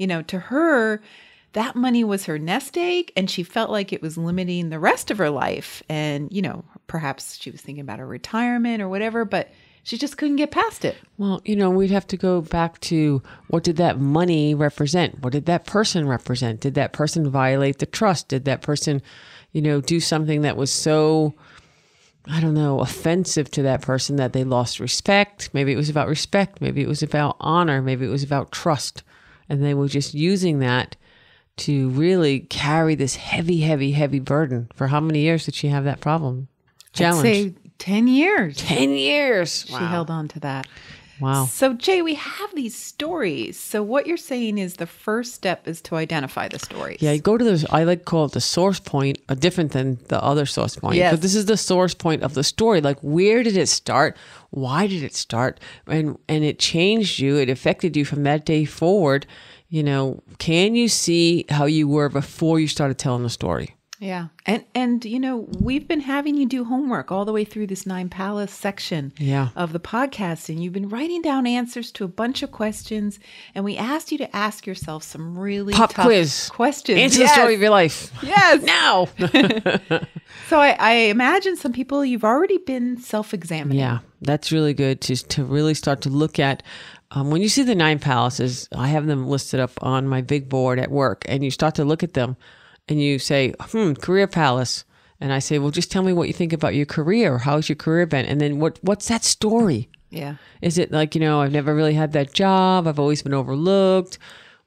you 0.00 0.06
know, 0.06 0.22
to 0.22 0.38
her, 0.38 1.02
that 1.52 1.74
money 1.74 2.04
was 2.04 2.26
her 2.26 2.38
nest 2.38 2.78
egg 2.78 3.12
and 3.16 3.28
she 3.28 3.42
felt 3.42 3.70
like 3.70 3.92
it 3.92 4.02
was 4.02 4.16
limiting 4.16 4.70
the 4.70 4.78
rest 4.78 5.10
of 5.10 5.18
her 5.18 5.30
life. 5.30 5.82
And, 5.88 6.32
you 6.32 6.42
know, 6.42 6.64
perhaps 6.86 7.36
she 7.36 7.50
was 7.50 7.60
thinking 7.60 7.82
about 7.82 7.98
her 7.98 8.06
retirement 8.06 8.80
or 8.80 8.88
whatever, 8.88 9.24
but 9.24 9.50
she 9.82 9.96
just 9.98 10.16
couldn't 10.16 10.36
get 10.36 10.50
past 10.50 10.84
it. 10.84 10.96
Well, 11.18 11.40
you 11.44 11.56
know, 11.56 11.70
we'd 11.70 11.90
have 11.90 12.06
to 12.08 12.16
go 12.16 12.42
back 12.42 12.78
to 12.80 13.22
what 13.48 13.64
did 13.64 13.76
that 13.78 13.98
money 13.98 14.54
represent? 14.54 15.22
What 15.22 15.32
did 15.32 15.46
that 15.46 15.64
person 15.64 16.06
represent? 16.06 16.60
Did 16.60 16.74
that 16.74 16.92
person 16.92 17.28
violate 17.28 17.78
the 17.78 17.86
trust? 17.86 18.28
Did 18.28 18.44
that 18.44 18.62
person, 18.62 19.02
you 19.52 19.62
know, 19.62 19.80
do 19.80 19.98
something 19.98 20.42
that 20.42 20.56
was 20.56 20.70
so, 20.70 21.34
I 22.26 22.40
don't 22.40 22.54
know, 22.54 22.80
offensive 22.80 23.50
to 23.52 23.62
that 23.62 23.82
person 23.82 24.16
that 24.16 24.32
they 24.32 24.44
lost 24.44 24.78
respect? 24.78 25.50
Maybe 25.52 25.72
it 25.72 25.76
was 25.76 25.88
about 25.88 26.08
respect. 26.08 26.60
Maybe 26.60 26.82
it 26.82 26.88
was 26.88 27.02
about 27.02 27.36
honor. 27.40 27.82
Maybe 27.82 28.06
it 28.06 28.10
was 28.10 28.22
about 28.22 28.52
trust. 28.52 29.02
And 29.48 29.64
they 29.64 29.74
were 29.74 29.88
just 29.88 30.14
using 30.14 30.60
that 30.60 30.94
to 31.58 31.90
really 31.90 32.40
carry 32.40 32.94
this 32.94 33.16
heavy, 33.16 33.60
heavy, 33.60 33.92
heavy 33.92 34.18
burden. 34.20 34.68
For 34.74 34.88
how 34.88 35.00
many 35.00 35.20
years 35.20 35.44
did 35.44 35.54
she 35.54 35.68
have 35.68 35.84
that 35.84 36.00
problem? 36.00 36.48
I'd 36.94 36.96
Challenge. 36.96 37.22
say 37.22 37.54
10 37.78 38.08
years 38.08 38.56
10 38.58 38.90
years. 38.90 39.64
she 39.66 39.74
held 39.74 40.10
on 40.10 40.28
to 40.28 40.40
that. 40.40 40.66
Wow. 41.20 41.44
So, 41.44 41.74
Jay, 41.74 42.00
we 42.00 42.14
have 42.14 42.54
these 42.54 42.74
stories. 42.74 43.58
So, 43.60 43.82
what 43.82 44.06
you're 44.06 44.16
saying 44.16 44.56
is 44.56 44.74
the 44.74 44.86
first 44.86 45.34
step 45.34 45.68
is 45.68 45.82
to 45.82 45.96
identify 45.96 46.48
the 46.48 46.58
stories. 46.58 47.02
Yeah, 47.02 47.12
you 47.12 47.20
go 47.20 47.36
to 47.36 47.44
the. 47.44 47.66
I 47.70 47.84
like 47.84 48.00
to 48.00 48.04
call 48.06 48.24
it 48.24 48.32
the 48.32 48.40
source 48.40 48.80
point, 48.80 49.18
uh, 49.28 49.34
different 49.34 49.72
than 49.72 49.98
the 50.08 50.22
other 50.22 50.46
source 50.46 50.76
point. 50.76 50.96
Yes. 50.96 51.12
But 51.12 51.20
this 51.20 51.34
is 51.34 51.44
the 51.44 51.58
source 51.58 51.92
point 51.92 52.22
of 52.22 52.32
the 52.34 52.42
story. 52.42 52.80
Like, 52.80 52.98
where 53.00 53.42
did 53.42 53.56
it 53.56 53.68
start? 53.68 54.16
Why 54.48 54.86
did 54.86 55.02
it 55.02 55.14
start? 55.14 55.60
And 55.86 56.18
and 56.26 56.42
it 56.42 56.58
changed 56.58 57.18
you. 57.18 57.36
It 57.36 57.50
affected 57.50 57.96
you 57.96 58.04
from 58.06 58.22
that 58.22 58.46
day 58.46 58.64
forward. 58.64 59.26
You 59.70 59.82
know, 59.84 60.22
can 60.38 60.74
you 60.74 60.88
see 60.88 61.46
how 61.48 61.64
you 61.66 61.86
were 61.88 62.08
before 62.08 62.58
you 62.60 62.66
started 62.68 62.98
telling 62.98 63.22
the 63.22 63.30
story? 63.30 63.76
Yeah. 64.00 64.28
And 64.46 64.64
and 64.74 65.04
you 65.04 65.20
know, 65.20 65.46
we've 65.60 65.86
been 65.86 66.00
having 66.00 66.34
you 66.34 66.46
do 66.46 66.64
homework 66.64 67.12
all 67.12 67.26
the 67.26 67.32
way 67.32 67.44
through 67.44 67.66
this 67.66 67.84
Nine 67.86 68.08
Palace 68.08 68.50
section 68.50 69.12
Yeah. 69.18 69.50
of 69.54 69.74
the 69.74 69.78
podcast 69.78 70.48
and 70.48 70.64
you've 70.64 70.72
been 70.72 70.88
writing 70.88 71.20
down 71.20 71.46
answers 71.46 71.92
to 71.92 72.04
a 72.04 72.08
bunch 72.08 72.42
of 72.42 72.50
questions 72.50 73.20
and 73.54 73.62
we 73.62 73.76
asked 73.76 74.10
you 74.10 74.16
to 74.18 74.34
ask 74.34 74.66
yourself 74.66 75.02
some 75.02 75.38
really 75.38 75.74
Pop 75.74 75.92
tough 75.92 76.06
quiz. 76.06 76.48
questions. 76.48 76.98
Answer 76.98 77.20
Yes. 77.20 77.30
the 77.30 77.34
story 77.42 77.54
of 77.54 77.60
your 77.60 77.68
life 77.70 78.10
Yes. 78.22 78.62
now. 78.74 79.08
So 80.48 80.58
I, 80.58 80.76
I 80.78 80.92
imagine 81.10 81.56
some 81.56 81.72
people 81.72 82.04
you've 82.04 82.24
already 82.24 82.58
been 82.58 82.96
self-examining. 82.98 83.78
Yeah, 83.78 83.98
that's 84.22 84.50
really 84.50 84.74
good 84.74 85.00
to 85.02 85.14
to 85.16 85.44
really 85.44 85.74
start 85.74 86.00
to 86.02 86.08
look 86.08 86.38
at. 86.40 86.62
Um, 87.12 87.30
when 87.30 87.42
you 87.42 87.48
see 87.48 87.62
the 87.62 87.74
nine 87.74 87.98
palaces, 87.98 88.68
I 88.74 88.88
have 88.88 89.06
them 89.06 89.26
listed 89.26 89.58
up 89.58 89.72
on 89.82 90.06
my 90.06 90.20
big 90.20 90.48
board 90.48 90.78
at 90.78 90.90
work, 90.90 91.24
and 91.28 91.44
you 91.44 91.50
start 91.50 91.74
to 91.76 91.84
look 91.84 92.02
at 92.02 92.14
them, 92.14 92.36
and 92.88 93.00
you 93.00 93.18
say, 93.18 93.52
"Hmm, 93.58 93.94
career 93.94 94.26
palace." 94.26 94.84
And 95.20 95.32
I 95.32 95.40
say, 95.40 95.58
"Well, 95.58 95.70
just 95.70 95.90
tell 95.90 96.02
me 96.02 96.12
what 96.12 96.28
you 96.28 96.34
think 96.34 96.52
about 96.52 96.74
your 96.74 96.86
career. 96.86 97.38
How's 97.38 97.68
your 97.68 97.76
career 97.76 98.06
been?" 98.06 98.26
And 98.26 98.40
then 98.40 98.60
what 98.60 98.78
what's 98.82 99.08
that 99.08 99.24
story? 99.24 99.88
Yeah. 100.10 100.36
Is 100.60 100.78
it 100.78 100.92
like, 100.92 101.14
you 101.14 101.20
know, 101.20 101.40
I've 101.40 101.52
never 101.52 101.74
really 101.74 101.94
had 101.94 102.12
that 102.12 102.32
job, 102.32 102.86
I've 102.86 102.98
always 102.98 103.22
been 103.22 103.34
overlooked? 103.34 104.18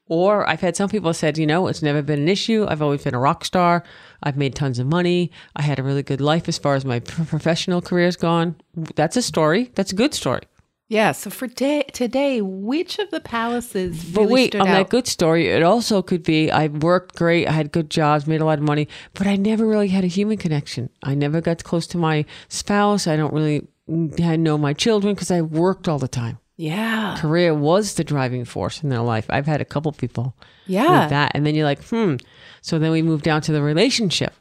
Or 0.08 0.48
I've 0.48 0.62
had 0.62 0.76
some 0.76 0.90
people 0.90 1.14
said, 1.14 1.38
you 1.38 1.48
know, 1.48 1.68
it's 1.68 1.82
never 1.82 2.02
been 2.02 2.20
an 2.20 2.28
issue. 2.28 2.66
I've 2.68 2.82
always 2.82 3.04
been 3.04 3.16
a 3.16 3.20
rock 3.20 3.46
star. 3.46 3.84
I've 4.22 4.36
made 4.36 4.54
tons 4.54 4.78
of 4.78 4.86
money. 4.86 5.32
I 5.56 5.62
had 5.62 5.80
a 5.80 5.84
really 5.84 6.04
good 6.04 6.20
life 6.20 6.50
as 6.50 6.58
far 6.58 6.76
as 6.76 6.84
my 6.84 7.00
professional 7.34 7.82
career's 7.82 8.18
gone. 8.18 8.56
That's 8.96 9.16
a 9.16 9.22
story. 9.22 9.72
That's 9.76 9.94
a 9.94 9.96
good 9.96 10.14
story. 10.14 10.42
Yeah. 10.90 11.12
So 11.14 11.30
for 11.30 11.48
day, 11.48 11.84
today, 11.94 12.42
which 12.42 13.00
of 13.00 13.10
the 13.10 13.20
palaces 13.20 14.04
But 14.14 14.22
really 14.22 14.34
wait, 14.34 14.48
stood 14.52 14.62
on 14.62 14.68
out? 14.68 14.74
that 14.74 14.90
good 14.90 15.08
story, 15.08 15.48
it 15.48 15.64
also 15.64 16.02
could 16.02 16.24
be 16.24 16.52
I 16.52 16.68
worked 16.68 17.16
great, 17.16 17.48
I 17.48 17.52
had 17.52 17.72
good 17.72 17.90
jobs, 17.90 18.28
made 18.28 18.42
a 18.42 18.46
lot 18.46 18.60
of 18.60 18.64
money, 18.66 18.88
but 19.14 19.26
I 19.26 19.36
never 19.36 19.66
really 19.66 19.88
had 19.88 20.04
a 20.04 20.08
human 20.08 20.38
connection. 20.38 20.90
I 21.02 21.16
never 21.16 21.42
got 21.42 21.64
close 21.64 21.88
to 21.88 21.98
my 21.98 22.26
spouse. 22.48 23.08
I 23.08 23.16
don't 23.16 23.34
really 23.34 23.68
I 24.24 24.36
know 24.36 24.58
my 24.58 24.74
children 24.74 25.14
because 25.14 25.32
I 25.32 25.42
worked 25.42 25.88
all 25.88 26.00
the 26.00 26.08
time. 26.08 26.38
yeah. 26.58 27.18
career 27.18 27.54
was 27.54 27.96
the 27.96 28.04
driving 28.04 28.46
force 28.46 28.84
in 28.84 28.90
their 28.90 29.02
life. 29.02 29.26
I've 29.30 29.48
had 29.48 29.60
a 29.62 29.66
couple 29.66 29.92
people 29.92 30.36
Yeah. 30.68 31.08
that. 31.08 31.32
And 31.34 31.46
then 31.46 31.56
you're 31.56 31.66
like, 31.66 31.84
hmm. 31.86 32.16
So 32.62 32.78
then 32.80 32.92
we 32.92 33.02
move 33.02 33.24
down 33.24 33.42
to 33.42 33.52
the 33.52 33.62
relationship. 33.64 34.34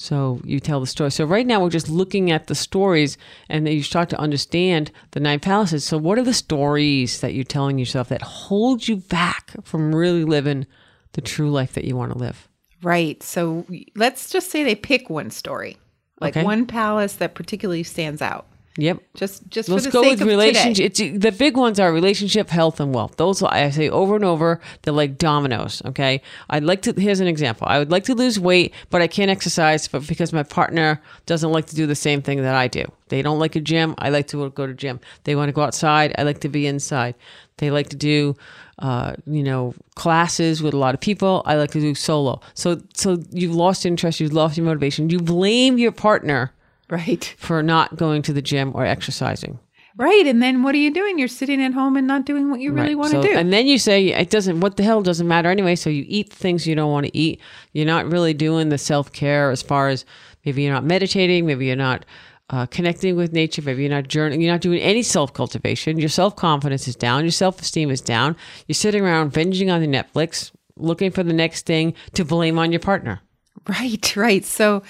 So 0.00 0.40
you 0.44 0.60
tell 0.60 0.80
the 0.80 0.86
story. 0.86 1.10
So 1.10 1.26
right 1.26 1.46
now 1.46 1.60
we're 1.62 1.68
just 1.68 1.90
looking 1.90 2.30
at 2.30 2.46
the 2.46 2.54
stories 2.54 3.18
and 3.50 3.66
then 3.66 3.74
you 3.74 3.82
start 3.82 4.08
to 4.08 4.18
understand 4.18 4.90
the 5.10 5.20
nine 5.20 5.40
palaces. 5.40 5.84
So 5.84 5.98
what 5.98 6.18
are 6.18 6.22
the 6.22 6.32
stories 6.32 7.20
that 7.20 7.34
you're 7.34 7.44
telling 7.44 7.78
yourself 7.78 8.08
that 8.08 8.22
hold 8.22 8.88
you 8.88 8.96
back 8.96 9.52
from 9.62 9.94
really 9.94 10.24
living 10.24 10.66
the 11.12 11.20
true 11.20 11.50
life 11.50 11.74
that 11.74 11.84
you 11.84 11.96
want 11.96 12.12
to 12.12 12.18
live? 12.18 12.48
Right. 12.82 13.22
So 13.22 13.66
let's 13.94 14.30
just 14.30 14.50
say 14.50 14.64
they 14.64 14.74
pick 14.74 15.10
one 15.10 15.30
story, 15.30 15.76
like 16.18 16.34
Okay. 16.34 16.44
one 16.44 16.64
palace 16.64 17.16
that 17.16 17.34
particularly 17.34 17.82
stands 17.82 18.22
out. 18.22 18.46
Yep. 18.76 19.02
Just 19.14 19.48
just 19.48 19.68
Let's 19.68 19.86
for 19.86 19.90
the 19.90 20.02
go 20.02 20.08
with 20.08 20.22
relationship. 20.22 20.86
It's 20.86 20.98
the 20.98 21.32
big 21.32 21.56
ones 21.56 21.80
are 21.80 21.92
relationship, 21.92 22.48
health, 22.48 22.78
and 22.78 22.94
wealth. 22.94 23.16
Those 23.16 23.42
I 23.42 23.68
say 23.70 23.88
over 23.90 24.14
and 24.14 24.24
over. 24.24 24.60
They're 24.82 24.94
like 24.94 25.18
dominoes. 25.18 25.82
Okay. 25.84 26.22
I'd 26.48 26.62
like 26.62 26.82
to. 26.82 26.92
Here's 26.92 27.20
an 27.20 27.26
example. 27.26 27.66
I 27.68 27.78
would 27.80 27.90
like 27.90 28.04
to 28.04 28.14
lose 28.14 28.38
weight, 28.38 28.72
but 28.88 29.02
I 29.02 29.08
can't 29.08 29.30
exercise, 29.30 29.88
but 29.88 30.06
because 30.06 30.32
my 30.32 30.44
partner 30.44 31.02
doesn't 31.26 31.50
like 31.50 31.66
to 31.66 31.76
do 31.76 31.86
the 31.86 31.96
same 31.96 32.22
thing 32.22 32.42
that 32.42 32.54
I 32.54 32.68
do. 32.68 32.84
They 33.08 33.22
don't 33.22 33.40
like 33.40 33.56
a 33.56 33.60
gym. 33.60 33.96
I 33.98 34.10
like 34.10 34.28
to 34.28 34.48
go 34.50 34.66
to 34.68 34.74
gym. 34.74 35.00
They 35.24 35.34
want 35.34 35.48
to 35.48 35.52
go 35.52 35.62
outside. 35.62 36.14
I 36.16 36.22
like 36.22 36.40
to 36.40 36.48
be 36.48 36.68
inside. 36.68 37.16
They 37.58 37.72
like 37.72 37.88
to 37.88 37.96
do, 37.96 38.36
uh, 38.78 39.14
you 39.26 39.42
know, 39.42 39.74
classes 39.96 40.62
with 40.62 40.74
a 40.74 40.78
lot 40.78 40.94
of 40.94 41.00
people. 41.00 41.42
I 41.44 41.56
like 41.56 41.72
to 41.72 41.80
do 41.80 41.94
solo. 41.96 42.40
So, 42.54 42.80
so 42.94 43.18
you've 43.32 43.54
lost 43.54 43.84
interest. 43.84 44.20
You've 44.20 44.32
lost 44.32 44.56
your 44.56 44.64
motivation. 44.64 45.10
You 45.10 45.18
blame 45.18 45.76
your 45.76 45.92
partner 45.92 46.52
Right. 46.90 47.24
for 47.38 47.62
not 47.62 47.96
going 47.96 48.22
to 48.22 48.32
the 48.32 48.42
gym 48.42 48.72
or 48.74 48.84
exercising. 48.84 49.58
Right. 49.96 50.24
And 50.26 50.42
then 50.42 50.62
what 50.62 50.74
are 50.74 50.78
you 50.78 50.92
doing? 50.92 51.18
You're 51.18 51.28
sitting 51.28 51.60
at 51.62 51.72
home 51.72 51.96
and 51.96 52.06
not 52.06 52.24
doing 52.24 52.50
what 52.50 52.60
you 52.60 52.72
really 52.72 52.94
Right. 52.94 52.98
want 52.98 53.10
to 53.12 53.22
So- 53.22 53.28
do. 53.28 53.34
And 53.36 53.52
then 53.52 53.66
you 53.66 53.78
say 53.78 54.06
it 54.08 54.30
doesn't. 54.30 54.60
What 54.60 54.76
the 54.76 54.82
hell 54.82 55.02
doesn't 55.02 55.26
matter 55.28 55.50
anyway? 55.50 55.74
So 55.76 55.90
you 55.90 56.04
eat 56.06 56.32
things 56.32 56.66
you 56.66 56.74
don't 56.74 56.90
want 56.90 57.06
to 57.06 57.16
eat. 57.16 57.40
You're 57.72 57.86
not 57.86 58.10
really 58.10 58.32
doing 58.32 58.68
the 58.70 58.78
self 58.78 59.12
care 59.12 59.50
as 59.50 59.62
far 59.62 59.88
as 59.88 60.04
maybe 60.44 60.62
you're 60.62 60.72
not 60.72 60.84
meditating. 60.84 61.44
Maybe 61.44 61.66
you're 61.66 61.76
not 61.76 62.06
uh, 62.50 62.66
connecting 62.66 63.14
with 63.16 63.32
nature. 63.32 63.62
Maybe 63.62 63.82
you're 63.82 63.90
not 63.90 64.04
journaling. 64.04 64.40
You're 64.42 64.52
not 64.52 64.60
doing 64.60 64.80
any 64.80 65.02
self 65.02 65.32
cultivation. 65.34 65.98
Your 65.98 66.08
self 66.08 66.34
confidence 66.34 66.88
is 66.88 66.96
down. 66.96 67.24
Your 67.24 67.30
self 67.32 67.60
esteem 67.60 67.90
is 67.90 68.00
down. 68.00 68.36
You're 68.68 68.74
sitting 68.74 69.02
around 69.04 69.32
binging 69.32 69.72
on 69.72 69.80
the 69.80 69.86
Netflix, 69.86 70.50
looking 70.76 71.10
for 71.10 71.22
the 71.24 71.32
next 71.32 71.66
thing 71.66 71.94
to 72.14 72.24
blame 72.24 72.58
on 72.58 72.72
your 72.72 72.80
partner. 72.80 73.20
Right, 73.68 74.16
right. 74.16 74.44
So 74.44 74.82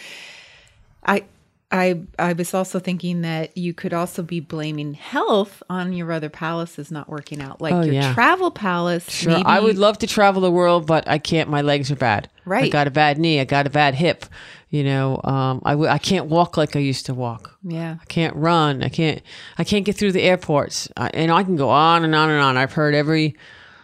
I 1.04 1.24
I 1.72 2.00
I 2.18 2.32
was 2.32 2.52
also 2.52 2.80
thinking 2.80 3.20
that 3.20 3.56
you 3.56 3.72
could 3.72 3.92
also 3.94 4.22
be 4.22 4.40
blaming 4.40 4.94
health 4.94 5.62
on 5.70 5.92
your 5.92 6.10
other 6.10 6.28
palaces 6.28 6.90
not 6.90 7.08
working 7.08 7.40
out. 7.40 7.60
Like 7.60 7.72
Oh, 7.72 7.82
your 7.82 7.94
yeah. 7.94 8.12
travel 8.14 8.50
palace. 8.50 9.08
Sure, 9.08 9.32
maybe, 9.32 9.44
I 9.44 9.60
would 9.60 9.78
love 9.78 9.98
to 9.98 10.06
travel 10.08 10.42
the 10.42 10.50
world, 10.50 10.86
but 10.86 11.06
I 11.08 11.18
can't. 11.18 11.48
My 11.48 11.62
legs 11.62 11.90
are 11.92 11.96
bad. 11.96 12.28
Right, 12.44 12.64
I 12.64 12.68
got 12.68 12.88
a 12.88 12.90
bad 12.90 13.18
knee. 13.18 13.38
I 13.38 13.44
got 13.44 13.66
a 13.66 13.70
bad 13.70 13.94
hip. 13.94 14.24
You 14.70 14.84
know, 14.84 15.20
um, 15.24 15.62
I, 15.64 15.72
w- 15.72 15.90
I 15.90 15.98
can't 15.98 16.26
walk 16.26 16.56
like 16.56 16.76
I 16.76 16.78
used 16.80 17.06
to 17.06 17.14
walk. 17.14 17.56
Yeah. 17.64 17.96
I 18.00 18.04
can't 18.06 18.34
run. 18.36 18.82
I 18.84 18.88
can't. 18.88 19.20
I 19.58 19.64
can't 19.64 19.84
get 19.84 19.96
through 19.96 20.12
the 20.12 20.22
airports. 20.22 20.88
I, 20.96 21.10
and 21.14 21.30
I 21.32 21.42
can 21.44 21.56
go 21.56 21.70
on 21.70 22.04
and 22.04 22.14
on 22.14 22.30
and 22.30 22.40
on. 22.40 22.56
I've 22.56 22.72
heard 22.72 22.94
every 22.94 23.36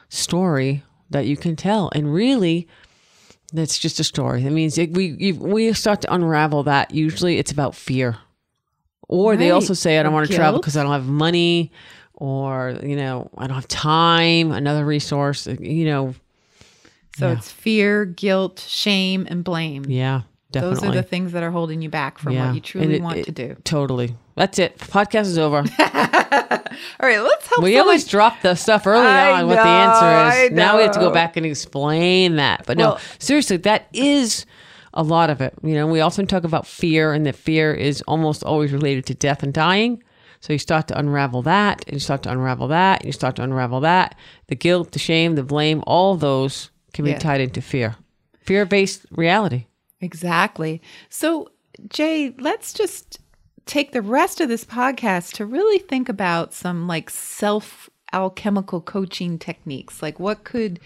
story 0.09 0.83
that 1.11 1.27
you 1.27 1.37
can 1.37 1.55
tell, 1.57 1.91
and 1.95 2.13
really, 2.13 2.67
that's 3.53 3.79
just 3.79 4.01
a 4.01 4.05
story. 4.05 4.43
That 4.43 4.51
means 4.53 4.77
it, 4.79 4.93
we 4.95 5.33
we 5.33 5.73
start 5.73 6.01
to 6.03 6.15
unravel 6.15 6.63
that. 6.65 6.93
Usually, 6.93 7.39
it's 7.39 7.53
about 7.53 7.75
fear, 7.75 8.17
or 9.09 9.37
they 9.37 9.51
also 9.51 9.75
say, 9.75 9.99
"I 9.99 10.03
don't 10.03 10.13
Or 10.13 10.17
want 10.17 10.29
to 10.29 10.35
travel 10.35 10.61
because 10.61 10.77
I 10.77 10.83
don't 10.83 10.93
have 10.93 11.07
money." 11.07 11.73
Or 12.15 12.79
you 12.83 12.97
know, 12.97 13.29
I 13.37 13.47
don't 13.47 13.57
have 13.57 13.69
time. 13.69 14.51
Another 14.53 14.85
resource. 14.87 15.47
Uh, 15.47 15.57
you 15.61 15.85
know, 15.85 16.15
So 17.19 17.29
Yeah. 17.29 17.33
it's 17.35 17.51
fear, 17.51 18.05
guilt, 18.05 18.63
shame, 18.69 19.27
and 19.31 19.43
blame. 19.43 19.85
yeah, 19.89 20.23
definitely. 20.53 20.75
Those 20.81 20.85
are 20.91 20.93
the 20.95 21.03
things 21.03 21.33
that 21.33 21.43
are 21.43 21.51
holding 21.51 21.81
you 21.83 21.89
back 21.89 22.19
from 22.19 22.33
Yeah. 22.35 22.47
what 22.47 22.55
you 22.55 22.61
truly 22.61 22.97
it- 22.97 23.03
want 23.03 23.17
it- 23.19 23.25
to 23.27 23.33
do. 23.33 23.57
Totally. 23.65 24.15
That's 24.37 24.59
it. 24.59 24.79
Podcast 24.79 25.23
is 25.23 25.39
over. 25.39 25.59
All 25.79 27.09
right, 27.09 27.21
let's 27.21 27.47
help 27.47 27.63
We 27.63 27.71
someone- 27.73 27.77
always 27.81 28.07
drop 28.07 28.43
the 28.43 28.55
stuff 28.55 28.87
early 28.87 29.07
I 29.07 29.41
on 29.41 29.47
what 29.49 29.55
the 29.57 29.61
answer 29.63 30.45
is. 30.45 30.53
Now 30.53 30.77
we 30.77 30.83
have 30.83 30.93
to 30.93 31.01
go 31.01 31.11
back 31.11 31.37
and 31.37 31.47
explain 31.47 32.37
that. 32.37 32.65
But 32.67 32.77
no, 32.77 32.91
Well- 32.91 33.01
seriously, 33.19 33.57
that 33.59 33.89
is 33.93 34.45
a 34.95 35.03
lot 35.03 35.31
of 35.31 35.41
it. 35.41 35.55
You 35.63 35.75
know, 35.75 35.87
we 35.87 36.01
often 36.01 36.27
talk 36.27 36.45
about 36.45 36.67
fear 36.67 37.13
and 37.13 37.27
that 37.27 37.35
fear 37.37 37.73
is 37.73 38.03
almost 38.03 38.45
always 38.45 38.73
related 38.73 39.07
to 39.07 39.15
death 39.15 39.43
and 39.43 39.53
dying. 39.55 40.03
So 40.41 40.53
you 40.53 40.59
start 40.59 40.87
to 40.89 40.99
unravel 40.99 41.43
that, 41.43 41.85
and 41.87 41.95
you 41.95 41.99
start 42.01 42.23
to 42.25 42.31
unravel 42.31 42.69
that, 42.69 43.01
and 43.01 43.07
you 43.07 43.13
start 43.13 43.37
to 43.37 43.43
unravel 43.43 43.81
that. 43.81 44.17
The 44.49 44.55
guilt, 44.55 44.93
the 44.93 44.99
shame, 44.99 45.35
the 45.35 45.43
blame, 45.43 45.83
all 45.87 46.15
those 46.15 46.71
can 46.93 47.05
be 47.07 47.13
Yeah. 47.13 47.19
tied 47.19 47.41
into 47.41 47.63
fear. 47.63 47.97
Fear 48.43 48.67
based 48.67 49.07
reality. 49.11 49.67
Exactly. 50.01 50.83
So, 51.09 51.49
Jay, 51.89 52.35
let's 52.39 52.75
just 52.75 53.19
take 53.67 53.93
the 53.93 54.03
rest 54.03 54.41
of 54.41 54.49
this 54.49 54.65
podcast 54.65 55.35
to 55.35 55.45
really 55.45 55.79
think 55.79 56.09
about 56.09 56.55
some 56.55 56.87
like 56.89 57.11
self 57.11 57.91
alchemical 58.13 58.81
coaching 58.81 59.39
techniques. 59.39 60.01
Like, 60.01 60.19
what 60.19 60.45
could 60.45 60.81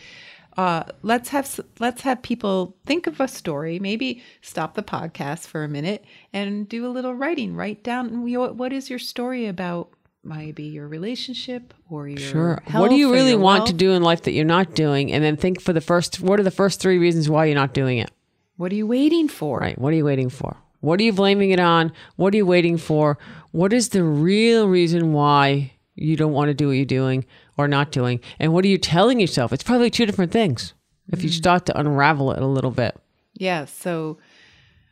uh, 0.57 0.85
let's 1.03 1.29
have 1.29 1.61
let's 1.79 2.03
have 2.03 2.23
people 2.23 2.77
think 2.85 3.07
of 3.07 3.21
a 3.21 3.29
story. 3.29 3.79
Maybe 3.79 4.23
stop 4.43 4.75
the 4.75 4.83
podcast 4.83 5.47
for 5.47 5.63
a 5.63 5.69
minute 5.69 6.05
and 6.33 6.69
do 6.69 6.87
a 6.87 6.89
little 6.91 7.15
writing. 7.15 7.55
Write 7.55 7.83
down 7.85 8.25
what 8.31 8.73
is 8.73 8.91
your 8.91 8.99
story 8.99 9.47
about. 9.47 9.91
Maybe 10.23 10.65
your 10.65 10.87
relationship 10.87 11.73
or 11.89 12.07
your 12.07 12.19
Sure. 12.19 12.63
health 12.67 12.83
what 12.83 12.91
do 12.91 12.97
you 12.97 13.11
really 13.11 13.37
want 13.37 13.69
to 13.69 13.73
do 13.73 13.93
in 13.93 14.03
life 14.03 14.25
that 14.25 14.33
you're 14.33 14.45
not 14.45 14.75
doing? 14.75 15.11
And 15.11 15.25
then 15.25 15.39
think 15.39 15.63
for 15.63 15.73
the 15.73 15.81
first, 15.81 16.21
what 16.21 16.39
are 16.39 16.43
the 16.43 16.51
first 16.51 16.79
three 16.79 16.99
reasons 16.99 17.31
why 17.31 17.47
you're 17.47 17.55
not 17.55 17.73
doing 17.73 17.97
it? 17.97 18.11
What 18.59 18.71
are 18.71 18.75
you 18.75 18.87
waiting 18.87 19.29
for? 19.29 19.61
Right. 19.61 19.79
What 19.79 19.95
are 19.95 19.97
you 19.97 20.05
waiting 20.05 20.29
for? 20.29 20.59
What 20.81 21.01
are 21.01 21.03
you 21.03 21.13
blaming 21.13 21.51
it 21.51 21.61
on? 21.61 21.93
What 22.17 22.35
are 22.35 22.39
you 22.39 22.47
waiting 22.47 22.79
for? 22.79 23.19
What 23.53 23.73
is 23.73 23.91
the 23.91 24.03
real 24.03 24.69
reason 24.69 25.13
why 25.13 25.73
you 25.95 26.17
don't 26.17 26.33
want 26.33 26.49
to 26.49 26.55
do 26.55 26.69
what 26.69 26.77
you're 26.77 26.85
doing 26.85 27.25
or 27.57 27.69
not 27.69 27.93
doing? 27.93 28.21
And 28.39 28.53
what 28.53 28.65
are 28.65 28.69
you 28.69 28.79
telling 28.79 29.21
yourself? 29.21 29.53
It's 29.53 29.63
probably 29.63 29.91
two 29.91 30.07
different 30.07 30.33
things. 30.33 30.75
If 31.09 31.23
you 31.23 31.31
mm. 31.31 31.35
start 31.35 31.67
to 31.67 31.79
unravel 31.79 32.33
it 32.33 32.41
a 32.41 32.47
little 32.47 32.71
bit, 32.71 32.97
Yeah. 33.35 33.65
So 33.65 34.19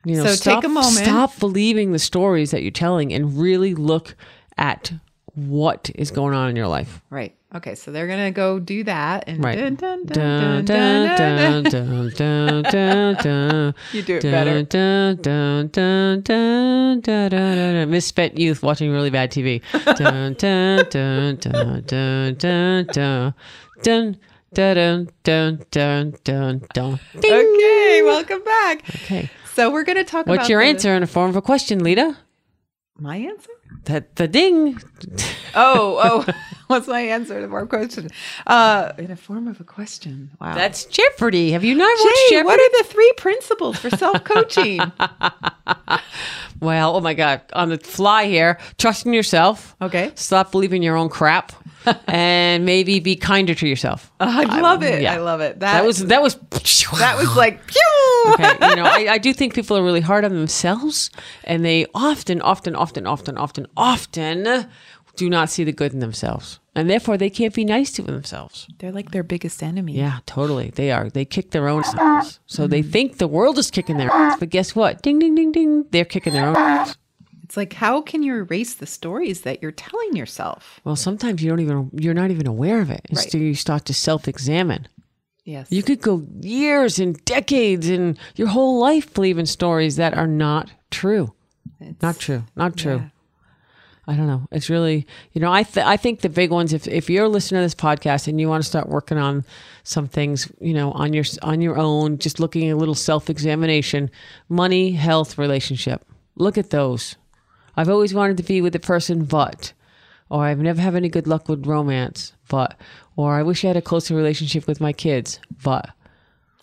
you 0.04 0.16
know, 0.16 0.26
So 0.26 0.34
stop, 0.34 0.62
take 0.62 0.64
a 0.64 0.72
moment. 0.72 0.94
Stop 0.94 1.38
believing 1.38 1.92
the 1.92 1.98
stories 1.98 2.50
that 2.50 2.62
you're 2.62 2.70
telling 2.70 3.12
and 3.12 3.38
really 3.38 3.74
look 3.74 4.16
at 4.56 4.92
what 5.46 5.90
is 5.94 6.10
going 6.10 6.34
on 6.34 6.50
in 6.50 6.56
your 6.56 6.66
life. 6.66 7.00
Right. 7.10 7.34
Okay. 7.54 7.74
So 7.74 7.92
they're 7.92 8.08
gonna 8.08 8.30
go 8.30 8.58
do 8.58 8.84
that 8.84 9.24
and 9.26 9.42
Right. 9.42 9.58
You 9.58 9.70
do 9.70 9.86
it 14.16 14.22
better. 14.22 14.62
Dun, 14.62 15.16
dun, 15.16 15.70
dun, 15.70 16.20
dun, 16.20 17.00
dun, 17.00 17.30
dun. 17.30 17.90
Misspent 17.90 18.38
youth 18.38 18.62
watching 18.62 18.90
really 18.90 19.10
bad 19.10 19.30
TV. 19.30 19.62
Dun, 19.96 20.34
dun, 20.34 20.84
dun, 20.90 21.36
dun, 21.38 21.84
dun, 21.86 22.34
dun, 22.34 22.86
dun. 22.92 23.34
Dun, 23.82 24.18
dun, 24.52 25.08
dun, 25.22 25.64
dun, 25.70 26.14
dun, 26.24 26.62
dun. 26.74 27.00
Okay. 27.16 28.02
Welcome 28.02 28.42
back. 28.44 28.82
Okay. 29.02 29.30
So 29.54 29.70
we're 29.70 29.84
gonna 29.84 30.04
talk 30.04 30.26
about 30.26 30.38
What's 30.38 30.48
your 30.48 30.60
answer 30.60 30.94
in 30.94 31.00
the 31.00 31.06
form 31.06 31.30
of 31.30 31.36
a 31.36 31.42
question, 31.42 31.82
Lita? 31.82 32.16
My 32.98 33.16
answer? 33.16 33.50
That 33.84 34.16
the 34.16 34.28
ding. 34.28 34.80
Oh, 35.54 36.24
oh. 36.26 36.32
What's 36.68 36.86
my 36.86 37.00
answer 37.00 37.40
to 37.40 37.48
more 37.48 37.66
question? 37.66 38.10
Uh, 38.46 38.92
in 38.98 39.10
a 39.10 39.16
form 39.16 39.48
of 39.48 39.58
a 39.58 39.64
question. 39.64 40.30
Wow. 40.38 40.54
That's 40.54 40.84
Jeopardy. 40.84 41.52
Have 41.52 41.64
you 41.64 41.74
not 41.74 41.88
watched 41.98 42.16
Jay, 42.28 42.36
Jeopardy? 42.36 42.44
what 42.44 42.60
are 42.60 42.82
the 42.82 42.88
three 42.88 43.12
principles 43.16 43.78
for 43.78 43.88
self 43.88 44.22
coaching? 44.24 44.80
Well, 46.60 46.96
oh 46.96 47.00
my 47.00 47.14
God. 47.14 47.40
On 47.52 47.68
the 47.68 47.78
fly 47.78 48.26
here, 48.26 48.58
trust 48.78 49.06
in 49.06 49.12
yourself. 49.12 49.76
Okay. 49.80 50.12
Stop 50.14 50.52
believing 50.52 50.82
your 50.82 50.96
own 50.96 51.08
crap. 51.08 51.52
and 52.06 52.66
maybe 52.66 53.00
be 53.00 53.16
kinder 53.16 53.54
to 53.54 53.66
yourself. 53.66 54.10
I 54.20 54.60
love 54.60 54.82
it. 54.82 55.00
yeah. 55.00 55.14
I 55.14 55.18
love 55.18 55.40
it. 55.40 55.60
That 55.60 55.84
was 55.84 56.04
that 56.06 56.20
was 56.20 56.34
that 56.98 57.16
was 57.16 57.36
like 57.36 57.66
pew! 57.66 58.32
okay. 58.34 58.56
You 58.68 58.76
know, 58.76 58.84
I, 58.84 59.06
I 59.12 59.18
do 59.18 59.32
think 59.32 59.54
people 59.54 59.76
are 59.76 59.82
really 59.82 60.00
hard 60.00 60.24
on 60.24 60.32
themselves, 60.32 61.10
and 61.44 61.64
they 61.64 61.86
often, 61.94 62.42
often, 62.42 62.74
often, 62.74 63.06
often, 63.06 63.38
often, 63.38 63.66
often 63.76 64.66
do 65.18 65.28
not 65.28 65.50
see 65.50 65.64
the 65.64 65.72
good 65.72 65.92
in 65.92 65.98
themselves, 65.98 66.60
and 66.74 66.88
therefore 66.88 67.18
they 67.18 67.28
can't 67.28 67.52
be 67.52 67.64
nice 67.64 67.90
to 67.92 68.02
themselves. 68.02 68.68
They're 68.78 68.92
like 68.92 69.10
their 69.10 69.24
biggest 69.24 69.62
enemy. 69.62 69.94
Yeah, 69.94 70.20
totally. 70.26 70.70
They 70.70 70.92
are. 70.92 71.10
They 71.10 71.24
kick 71.24 71.50
their 71.50 71.68
own 71.68 71.82
ass. 71.84 72.38
So 72.46 72.66
they 72.66 72.80
mm-hmm. 72.80 72.90
think 72.90 73.18
the 73.18 73.28
world 73.28 73.58
is 73.58 73.70
kicking 73.70 73.98
their 73.98 74.10
ass, 74.10 74.38
but 74.38 74.48
guess 74.48 74.76
what? 74.76 75.02
Ding, 75.02 75.18
ding, 75.18 75.34
ding, 75.34 75.52
ding. 75.52 75.84
They're 75.90 76.04
kicking 76.04 76.32
their 76.32 76.46
own 76.46 76.56
ass. 76.56 76.96
It's 77.42 77.56
like 77.56 77.72
how 77.72 78.00
can 78.00 78.22
you 78.22 78.36
erase 78.36 78.74
the 78.74 78.86
stories 78.86 79.40
that 79.42 79.60
you're 79.60 79.72
telling 79.72 80.14
yourself? 80.14 80.80
Well, 80.84 80.96
sometimes 80.96 81.42
you 81.42 81.50
don't 81.50 81.60
even. 81.60 81.90
You're 81.92 82.14
not 82.14 82.30
even 82.30 82.46
aware 82.46 82.80
of 82.80 82.90
it. 82.90 83.06
Until 83.10 83.40
you 83.40 83.54
start 83.54 83.84
to 83.86 83.94
self-examine. 83.94 84.86
Yes. 85.44 85.66
You 85.70 85.82
could 85.82 86.02
go 86.02 86.26
years 86.40 86.98
and 86.98 87.24
decades 87.24 87.88
and 87.88 88.18
your 88.36 88.48
whole 88.48 88.78
life 88.78 89.14
believing 89.14 89.46
stories 89.46 89.96
that 89.96 90.12
are 90.12 90.26
not 90.26 90.70
true. 90.90 91.32
It's- 91.80 92.02
Not 92.02 92.18
true. 92.18 92.44
Not 92.54 92.76
true. 92.76 92.96
Yeah. 92.96 93.08
I 94.08 94.14
don't 94.14 94.26
know. 94.26 94.48
It's 94.50 94.70
really, 94.70 95.06
you 95.34 95.40
know, 95.42 95.52
I 95.52 95.64
th- 95.64 95.84
I 95.84 95.98
think 95.98 96.22
the 96.22 96.30
big 96.30 96.50
ones. 96.50 96.72
If 96.72 96.88
if 96.88 97.10
you're 97.10 97.28
listening 97.28 97.58
to 97.58 97.62
this 97.66 97.74
podcast 97.74 98.26
and 98.26 98.40
you 98.40 98.48
want 98.48 98.62
to 98.62 98.68
start 98.68 98.88
working 98.88 99.18
on 99.18 99.44
some 99.84 100.08
things, 100.08 100.50
you 100.60 100.72
know, 100.72 100.92
on 100.92 101.12
your 101.12 101.24
on 101.42 101.60
your 101.60 101.76
own, 101.76 102.16
just 102.16 102.40
looking 102.40 102.66
at 102.70 102.72
a 102.72 102.76
little 102.76 102.94
self 102.94 103.28
examination, 103.28 104.10
money, 104.48 104.92
health, 104.92 105.36
relationship. 105.36 106.06
Look 106.36 106.56
at 106.56 106.70
those. 106.70 107.16
I've 107.76 107.90
always 107.90 108.14
wanted 108.14 108.38
to 108.38 108.42
be 108.44 108.62
with 108.62 108.74
a 108.74 108.80
person, 108.80 109.24
but, 109.24 109.74
or 110.30 110.44
I've 110.44 110.58
never 110.58 110.80
had 110.80 110.94
any 110.94 111.10
good 111.10 111.26
luck 111.26 111.46
with 111.46 111.66
romance, 111.66 112.32
but, 112.48 112.80
or 113.14 113.34
I 113.34 113.42
wish 113.42 113.62
I 113.62 113.68
had 113.68 113.76
a 113.76 113.82
closer 113.82 114.14
relationship 114.16 114.66
with 114.66 114.80
my 114.80 114.92
kids, 114.94 115.38
but. 115.62 115.90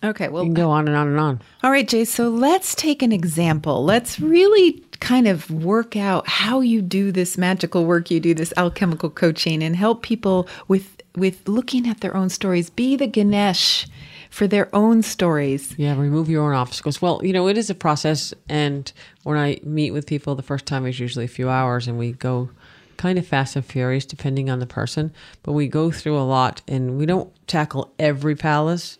Okay, 0.05 0.27
well, 0.27 0.43
You 0.43 0.49
can 0.49 0.53
go 0.53 0.71
on 0.71 0.87
and 0.87 0.95
on 0.95 1.07
and 1.07 1.19
on. 1.19 1.41
All 1.63 1.71
right, 1.71 1.87
Jay. 1.87 2.05
So 2.05 2.29
let's 2.29 2.75
take 2.75 3.01
an 3.01 3.11
example. 3.11 3.83
Let's 3.83 4.19
really 4.19 4.83
kind 4.99 5.27
of 5.27 5.49
work 5.49 5.95
out 5.95 6.27
how 6.27 6.61
you 6.61 6.81
do 6.81 7.11
this 7.11 7.37
magical 7.37 7.85
work 7.85 8.09
you 8.11 8.19
do, 8.19 8.33
this 8.33 8.53
alchemical 8.57 9.09
coaching, 9.09 9.63
and 9.63 9.75
help 9.75 10.03
people 10.03 10.47
with 10.67 11.01
with 11.15 11.47
looking 11.47 11.87
at 11.87 12.01
their 12.01 12.15
own 12.15 12.29
stories. 12.29 12.69
Be 12.69 12.95
the 12.95 13.07
Ganesh 13.07 13.87
for 14.29 14.47
their 14.47 14.73
own 14.75 15.01
stories. 15.01 15.73
Yeah, 15.77 15.97
remove 15.97 16.29
your 16.29 16.43
own 16.43 16.53
obstacles. 16.53 17.01
Well, 17.01 17.21
you 17.23 17.31
know, 17.33 17.47
it 17.47 17.57
is 17.57 17.69
a 17.69 17.75
process. 17.75 18.33
And 18.49 18.91
when 19.23 19.37
I 19.37 19.59
meet 19.63 19.91
with 19.91 20.07
people, 20.07 20.35
the 20.35 20.43
first 20.43 20.65
time 20.65 20.85
is 20.85 20.99
usually 20.99 21.25
a 21.25 21.29
few 21.29 21.49
hours, 21.49 21.87
and 21.87 21.97
we 21.97 22.11
go 22.11 22.49
kind 22.97 23.17
of 23.17 23.27
fast 23.27 23.55
and 23.55 23.65
furious 23.65 24.05
depending 24.05 24.49
on 24.49 24.59
the 24.59 24.65
person. 24.65 25.13
But 25.43 25.53
we 25.53 25.67
go 25.67 25.89
through 25.91 26.17
a 26.17 26.23
lot, 26.23 26.61
and 26.67 26.97
we 26.97 27.05
don't 27.05 27.31
tackle 27.47 27.93
every 27.97 28.35
palace, 28.35 28.97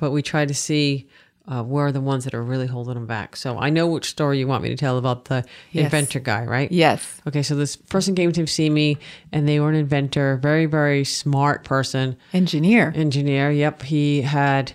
but 0.00 0.10
we 0.10 0.22
try 0.22 0.44
to 0.46 0.54
see. 0.54 1.06
Uh, 1.48 1.64
where 1.64 1.86
are 1.86 1.90
the 1.90 2.00
ones 2.00 2.22
that 2.24 2.32
are 2.34 2.42
really 2.44 2.66
holding 2.68 2.94
them 2.94 3.06
back? 3.06 3.34
So 3.34 3.58
I 3.58 3.70
know 3.70 3.88
which 3.88 4.04
story 4.08 4.38
you 4.38 4.46
want 4.46 4.62
me 4.62 4.68
to 4.68 4.76
tell 4.76 4.98
about 4.98 5.24
the 5.24 5.44
Yes. 5.72 5.84
inventor 5.86 6.20
guy, 6.20 6.44
right? 6.44 6.70
Yes. 6.70 7.20
Okay, 7.26 7.42
so 7.42 7.56
this 7.56 7.74
person 7.74 8.14
came 8.14 8.30
to 8.30 8.46
see 8.46 8.70
me, 8.70 8.98
and 9.32 9.48
they 9.48 9.58
were 9.58 9.68
an 9.68 9.74
inventor, 9.74 10.36
very, 10.40 10.66
very 10.66 11.02
smart 11.04 11.64
person, 11.64 12.14
Engineer. 12.32 12.92
engineer. 12.94 13.50
Yep, 13.50 13.82
he 13.82 14.22
had 14.22 14.74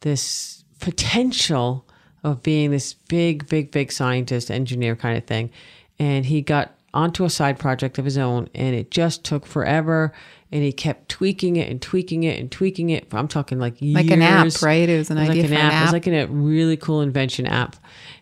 this 0.00 0.62
potential 0.78 1.84
of 2.22 2.42
being 2.42 2.70
this 2.70 2.94
big, 2.94 3.48
big, 3.48 3.72
big 3.72 3.90
scientist, 3.90 4.48
engineer 4.48 4.94
kind 4.94 5.18
of 5.18 5.24
thing. 5.24 5.50
And 5.98 6.24
he 6.26 6.40
got 6.40 6.74
onto 6.94 7.24
a 7.24 7.30
side 7.30 7.58
project 7.58 7.98
of 7.98 8.04
his 8.04 8.18
own, 8.18 8.48
and 8.54 8.74
it 8.74 8.90
just 8.90 9.24
took 9.24 9.46
forever. 9.46 10.12
And 10.54 10.62
he 10.62 10.70
kept 10.70 11.08
tweaking 11.08 11.56
it 11.56 11.70
and 11.70 11.80
tweaking 11.80 12.24
it 12.24 12.38
and 12.38 12.52
tweaking 12.52 12.90
it. 12.90 13.06
I'm 13.12 13.26
talking 13.26 13.58
like 13.58 13.80
years. 13.80 13.94
Like 13.94 14.10
an 14.10 14.20
app, 14.20 14.60
right? 14.60 14.86
It 14.86 14.98
was 14.98 15.10
an 15.10 15.16
It 15.16 15.20
was 15.22 15.30
idea 15.30 15.42
like 15.44 15.50
for 15.50 15.54
an 15.54 15.60
an 15.60 15.72
app. 15.72 15.80
It 15.80 15.84
was 15.86 15.92
like 15.94 16.06
a 16.06 16.26
really 16.26 16.76
cool 16.76 17.00
invention 17.00 17.46
app. 17.46 17.76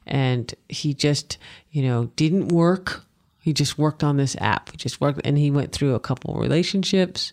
And 0.07 0.55
he 0.69 0.95
just, 0.95 1.39
you 1.73 1.83
know, 1.83 2.05
didn't 2.15 2.49
work. 2.49 3.03
He 3.41 3.53
just 3.53 3.79
worked 3.79 4.05
on 4.05 4.17
this 4.17 4.37
app. 4.41 4.71
He 4.71 4.77
just 4.77 5.01
worked, 5.01 5.21
and 5.25 5.37
he 5.37 5.51
went 5.51 5.73
through 5.73 5.97
a 5.97 6.01
couple 6.01 6.35
relationships. 6.35 7.33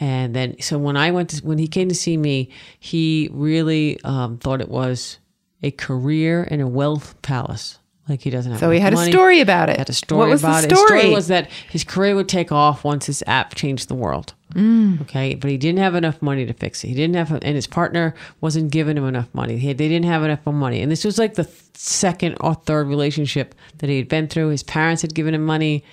And 0.00 0.34
then, 0.34 0.58
so 0.60 0.78
when 0.78 0.96
I 0.96 1.10
went 1.10 1.28
to, 1.30 1.44
when 1.44 1.58
he 1.58 1.68
came 1.68 1.90
to 1.90 1.94
see 1.94 2.16
me, 2.16 2.48
he 2.80 3.28
really 3.32 4.02
um, 4.02 4.38
thought 4.38 4.62
it 4.62 4.70
was 4.70 5.18
a 5.62 5.72
career 5.72 6.48
and 6.50 6.62
a 6.62 6.66
wealth 6.66 7.20
palace. 7.20 7.78
Like 8.08 8.20
he 8.20 8.30
doesn't 8.30 8.50
have 8.50 8.60
So 8.60 8.70
he 8.70 8.80
had 8.80 8.92
a 8.94 8.96
story 8.96 9.40
about 9.40 9.70
it. 9.70 9.76
Had 9.78 9.88
a 9.88 9.92
story 9.92 10.18
What 10.18 10.28
was 10.28 10.42
about 10.42 10.62
the 10.62 10.66
it. 10.66 10.70
His 10.70 10.78
story 10.80 11.00
story? 11.00 11.14
was 11.14 11.28
that 11.28 11.50
his 11.70 11.84
career 11.84 12.16
would 12.16 12.28
take 12.28 12.50
off 12.50 12.82
once 12.82 13.06
his 13.06 13.22
app 13.28 13.54
changed 13.54 13.88
the 13.88 13.94
world. 13.94 14.34
Mm. 14.54 15.00
Okay, 15.02 15.34
but 15.36 15.50
he 15.50 15.56
didn't 15.56 15.78
have 15.78 15.94
enough 15.94 16.20
money 16.20 16.44
to 16.44 16.52
fix 16.52 16.82
it. 16.84 16.88
He 16.88 16.94
didn't 16.94 17.14
have, 17.14 17.30
and 17.30 17.54
his 17.54 17.66
partner 17.66 18.14
wasn't 18.40 18.70
giving 18.70 18.98
him 18.98 19.06
enough 19.06 19.28
money. 19.32 19.56
He, 19.56 19.72
they 19.72 19.88
didn't 19.88 20.06
have 20.06 20.24
enough 20.24 20.44
money, 20.44 20.82
and 20.82 20.90
this 20.92 21.04
was 21.04 21.16
like 21.16 21.34
the 21.34 21.48
second 21.74 22.36
or 22.40 22.54
third 22.54 22.86
relationship 22.88 23.54
that 23.78 23.88
he 23.88 23.96
had 23.96 24.08
been 24.08 24.28
through. 24.28 24.48
His 24.48 24.62
parents 24.62 25.00
had 25.00 25.14
given 25.14 25.32
him 25.32 25.44
money, 25.46 25.84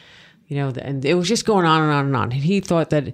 you 0.47 0.57
know, 0.57 0.73
and 0.81 1.05
it 1.05 1.13
was 1.13 1.27
just 1.27 1.45
going 1.45 1.65
on 1.65 1.83
and 1.83 1.91
on 1.91 2.05
and 2.07 2.15
on. 2.15 2.31
And 2.31 2.43
he 2.43 2.59
thought 2.59 2.89
that 2.89 3.13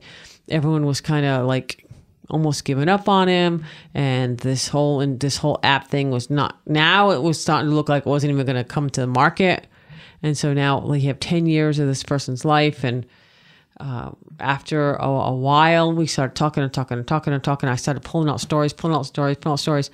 everyone 0.49 0.85
was 0.85 0.99
kind 1.01 1.25
of 1.25 1.45
like 1.45 1.84
almost 2.29 2.65
giving 2.65 2.89
up 2.89 3.07
on 3.09 3.27
him, 3.27 3.63
and 3.93 4.37
this 4.39 4.67
whole 4.67 5.01
and 5.01 5.19
this 5.19 5.37
whole 5.37 5.59
app 5.63 5.87
thing 5.87 6.11
was 6.11 6.29
not. 6.29 6.59
Now 6.67 7.11
it 7.11 7.21
was 7.21 7.41
starting 7.41 7.69
to 7.69 7.75
look 7.75 7.89
like 7.89 8.05
it 8.05 8.09
wasn't 8.09 8.31
even 8.33 8.45
going 8.45 8.55
to 8.55 8.63
come 8.63 8.89
to 8.91 9.01
the 9.01 9.07
market, 9.07 9.67
and 10.23 10.37
so 10.37 10.53
now 10.53 10.79
like, 10.79 11.01
you 11.01 11.07
have 11.09 11.19
ten 11.19 11.45
years 11.45 11.79
of 11.79 11.87
this 11.87 12.03
person's 12.03 12.43
life 12.45 12.83
and 12.83 13.05
uh, 13.79 14.11
after 14.39 14.93
a, 14.95 15.05
a 15.05 15.35
while, 15.35 15.91
we 15.91 16.07
started 16.07 16.35
talking 16.35 16.63
and 16.63 16.73
talking 16.73 16.97
and 16.97 17.05
talking 17.07 17.33
and 17.33 17.43
talking. 17.43 17.67
I 17.67 17.75
started 17.75 18.03
pulling 18.03 18.29
out 18.29 18.39
stories, 18.39 18.71
pulling 18.71 18.95
out 18.95 19.05
stories, 19.05 19.37
pulling 19.37 19.53
out 19.53 19.59
stories. 19.59 19.91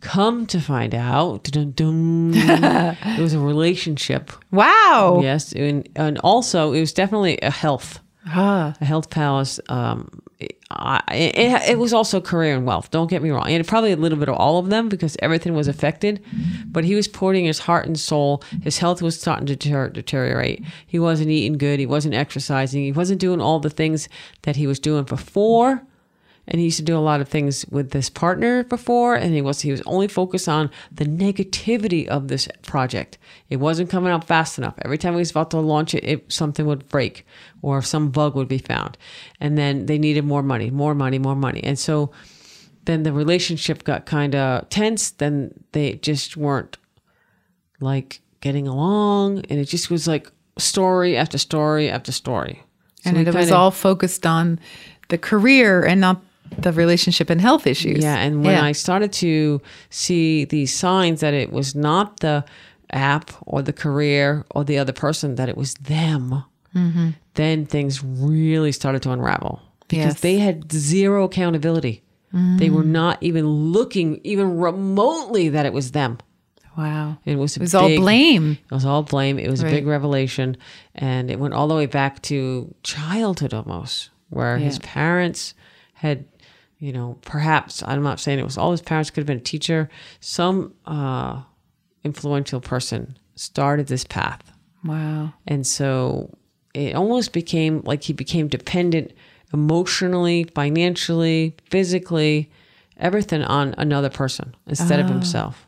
Come 0.00 0.46
to 0.46 0.60
find 0.60 0.92
out, 0.92 1.48
it 1.54 3.20
was 3.20 3.32
a 3.34 3.38
relationship. 3.38 4.32
Wow. 4.50 5.20
Yes, 5.22 5.52
and, 5.52 5.88
and 5.94 6.18
also 6.18 6.72
it 6.72 6.80
was 6.80 6.92
definitely 6.92 7.38
a 7.40 7.52
health, 7.52 8.00
Ah. 8.26 8.74
a 8.80 8.84
health 8.84 9.10
palace. 9.10 9.60
Um, 9.68 10.21
it, 11.10 11.70
it, 11.70 11.78
was 11.78 11.92
also 11.92 12.20
career 12.20 12.54
and 12.54 12.66
wealth. 12.66 12.90
Don't 12.90 13.08
get 13.08 13.22
me 13.22 13.30
wrong, 13.30 13.48
and 13.48 13.66
probably 13.66 13.92
a 13.92 13.96
little 13.96 14.18
bit 14.18 14.28
of 14.28 14.36
all 14.36 14.58
of 14.58 14.70
them 14.70 14.88
because 14.88 15.16
everything 15.20 15.54
was 15.54 15.68
affected. 15.68 16.22
But 16.66 16.84
he 16.84 16.94
was 16.94 17.08
pouring 17.08 17.44
his 17.44 17.60
heart 17.60 17.86
and 17.86 17.98
soul. 17.98 18.42
His 18.62 18.78
health 18.78 19.02
was 19.02 19.20
starting 19.20 19.46
to 19.46 19.56
deter- 19.56 19.90
deteriorate. 19.90 20.64
He 20.86 20.98
wasn't 20.98 21.30
eating 21.30 21.58
good. 21.58 21.80
He 21.80 21.86
wasn't 21.86 22.14
exercising. 22.14 22.82
He 22.82 22.92
wasn't 22.92 23.20
doing 23.20 23.40
all 23.40 23.60
the 23.60 23.70
things 23.70 24.08
that 24.42 24.56
he 24.56 24.66
was 24.66 24.78
doing 24.78 25.04
before. 25.04 25.82
And 26.48 26.58
he 26.58 26.64
used 26.64 26.78
to 26.78 26.82
do 26.82 26.96
a 26.96 27.00
lot 27.00 27.20
of 27.20 27.28
things 27.28 27.64
with 27.70 27.90
this 27.90 28.10
partner 28.10 28.64
before, 28.64 29.14
and 29.14 29.32
he 29.32 29.40
was 29.40 29.60
he 29.60 29.70
was 29.70 29.82
only 29.82 30.08
focused 30.08 30.48
on 30.48 30.70
the 30.90 31.04
negativity 31.04 32.06
of 32.06 32.28
this 32.28 32.48
project. 32.62 33.16
It 33.48 33.56
wasn't 33.56 33.90
coming 33.90 34.12
out 34.12 34.26
fast 34.26 34.58
enough. 34.58 34.74
Every 34.82 34.98
time 34.98 35.12
he 35.12 35.20
was 35.20 35.30
about 35.30 35.52
to 35.52 35.60
launch 35.60 35.94
it, 35.94 36.04
it 36.04 36.32
something 36.32 36.66
would 36.66 36.88
break 36.88 37.24
or 37.62 37.80
some 37.80 38.10
bug 38.10 38.34
would 38.34 38.48
be 38.48 38.58
found, 38.58 38.98
and 39.40 39.56
then 39.56 39.86
they 39.86 39.98
needed 39.98 40.24
more 40.24 40.42
money, 40.42 40.70
more 40.70 40.94
money, 40.94 41.18
more 41.18 41.36
money, 41.36 41.62
and 41.62 41.78
so 41.78 42.10
then 42.84 43.04
the 43.04 43.12
relationship 43.12 43.84
got 43.84 44.06
kind 44.06 44.34
of 44.34 44.68
tense. 44.68 45.12
Then 45.12 45.54
they 45.70 45.94
just 45.94 46.36
weren't 46.36 46.76
like 47.78 48.20
getting 48.40 48.66
along, 48.66 49.44
and 49.48 49.60
it 49.60 49.66
just 49.66 49.90
was 49.90 50.08
like 50.08 50.30
story 50.58 51.16
after 51.16 51.38
story 51.38 51.88
after 51.88 52.10
story. 52.10 52.64
So 53.02 53.10
And 53.10 53.28
it 53.28 53.34
was 53.34 53.50
all 53.50 53.70
focused 53.70 54.26
on 54.26 54.58
the 55.08 55.18
career 55.18 55.84
and 55.84 56.00
not 56.00 56.22
the 56.58 56.72
relationship 56.72 57.30
and 57.30 57.40
health 57.40 57.66
issues. 57.66 58.02
Yeah, 58.02 58.16
and 58.16 58.44
when 58.44 58.54
Yeah. 58.56 58.64
I 58.64 58.72
started 58.72 59.12
to 59.14 59.60
see 59.90 60.44
these 60.44 60.72
signs 60.74 61.20
that 61.20 61.34
it 61.34 61.52
was 61.52 61.74
not 61.74 62.20
the 62.20 62.44
app 62.92 63.30
or 63.46 63.62
the 63.62 63.72
career 63.72 64.44
or 64.50 64.64
the 64.64 64.78
other 64.78 64.92
person, 64.92 65.36
that 65.36 65.48
it 65.48 65.56
was 65.56 65.74
them, 65.74 66.44
Mm-hmm. 66.74 67.08
then 67.34 67.66
things 67.66 68.02
really 68.02 68.72
started 68.72 69.02
to 69.02 69.10
unravel 69.12 69.60
because 69.88 70.14
Yes. 70.14 70.20
they 70.20 70.38
had 70.38 70.72
zero 70.72 71.24
accountability. 71.24 72.02
They 72.32 72.68
Mm. 72.68 72.74
were 72.74 72.82
not 72.84 73.18
even 73.20 73.46
looking 73.46 74.18
even 74.24 74.56
remotely 74.56 75.50
that 75.50 75.66
it 75.66 75.74
was 75.74 75.90
them. 75.90 76.16
Wow. 76.78 77.18
It 77.26 77.36
was, 77.36 77.56
It 77.58 77.60
was 77.60 77.74
all 77.74 77.94
blame. 77.94 78.56
It 78.70 78.74
was 78.74 78.86
all 78.86 79.02
blame. 79.02 79.38
It 79.38 79.50
was 79.50 79.62
a 79.62 79.66
big 79.66 79.86
revelation, 79.86 80.56
and 80.94 81.30
it 81.30 81.38
went 81.38 81.52
all 81.52 81.68
the 81.68 81.74
way 81.74 81.84
back 81.84 82.22
to 82.22 82.74
childhood 82.82 83.52
almost, 83.52 84.08
where 84.30 84.56
his 84.56 84.78
parents 84.78 85.52
had, 85.92 86.24
you 86.82 86.92
know, 86.92 87.16
perhaps 87.22 87.80
I'm 87.86 88.02
not 88.02 88.18
saying 88.18 88.40
it 88.40 88.44
was 88.44 88.58
all 88.58 88.72
his 88.72 88.82
parents. 88.82 89.08
Could 89.10 89.20
have 89.22 89.26
been 89.28 89.36
a 89.38 89.40
teacher, 89.40 89.88
some 90.18 90.74
uh, 90.84 91.42
influential 92.02 92.60
person 92.60 93.16
started 93.36 93.86
this 93.86 94.04
path, 94.04 94.42
Wow. 94.84 95.32
and 95.46 95.64
so 95.64 96.36
it 96.74 96.94
almost 96.96 97.32
became 97.32 97.82
like 97.84 98.02
he 98.02 98.12
became 98.12 98.48
dependent 98.48 99.12
emotionally, 99.54 100.44
financially, 100.54 101.54
physically, 101.70 102.50
everything 102.96 103.42
on 103.42 103.74
another 103.78 104.10
person 104.10 104.54
instead 104.66 104.98
of 104.98 105.08
himself. 105.08 105.66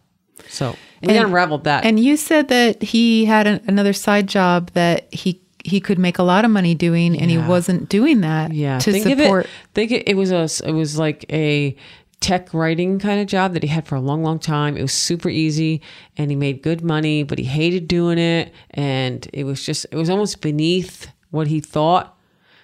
So 0.48 0.70
we 1.02 1.08
Ah. 1.08 1.12
And- 1.20 1.26
unraveled 1.26 1.64
that. 1.64 1.84
And 1.84 2.00
you 2.00 2.16
said 2.16 2.48
that 2.48 2.82
he 2.82 3.24
had 3.26 3.46
an, 3.46 3.60
another 3.68 3.92
side 3.92 4.26
job 4.26 4.70
that 4.74 5.12
he 5.14 5.40
he 5.64 5.80
could 5.80 5.98
make 5.98 6.18
a 6.18 6.22
lot 6.22 6.44
of 6.44 6.50
money 6.50 6.74
doing, 6.74 7.18
and 7.18 7.30
he 7.30 7.38
wasn't 7.38 7.88
doing 7.88 8.20
that 8.20 8.52
yeah 8.52 8.78
to 8.78 8.92
think 8.92 9.04
support. 9.04 9.46
of 9.46 9.50
it 9.50 9.74
think 9.74 9.90
it, 9.90 10.08
it 10.08 10.16
was 10.16 10.30
a 10.30 10.68
it 10.68 10.72
was 10.72 10.98
like 10.98 11.24
a 11.32 11.74
tech 12.20 12.54
writing 12.54 12.98
kind 12.98 13.20
of 13.20 13.26
job 13.26 13.52
that 13.52 13.62
he 13.62 13.68
had 13.68 13.86
for 13.86 13.96
a 13.96 14.00
long 14.00 14.22
long 14.22 14.38
time 14.38 14.78
it 14.78 14.82
was 14.82 14.92
super 14.92 15.28
easy 15.28 15.82
and 16.16 16.30
he 16.30 16.36
made 16.36 16.62
good 16.62 16.82
money 16.82 17.22
but 17.22 17.38
he 17.38 17.44
hated 17.44 17.86
doing 17.86 18.16
it 18.16 18.50
and 18.70 19.28
it 19.34 19.44
was 19.44 19.64
just 19.64 19.84
it 19.90 19.96
was 19.96 20.08
almost 20.08 20.40
beneath 20.40 21.08
what 21.30 21.48
he 21.48 21.60
thought 21.60 22.16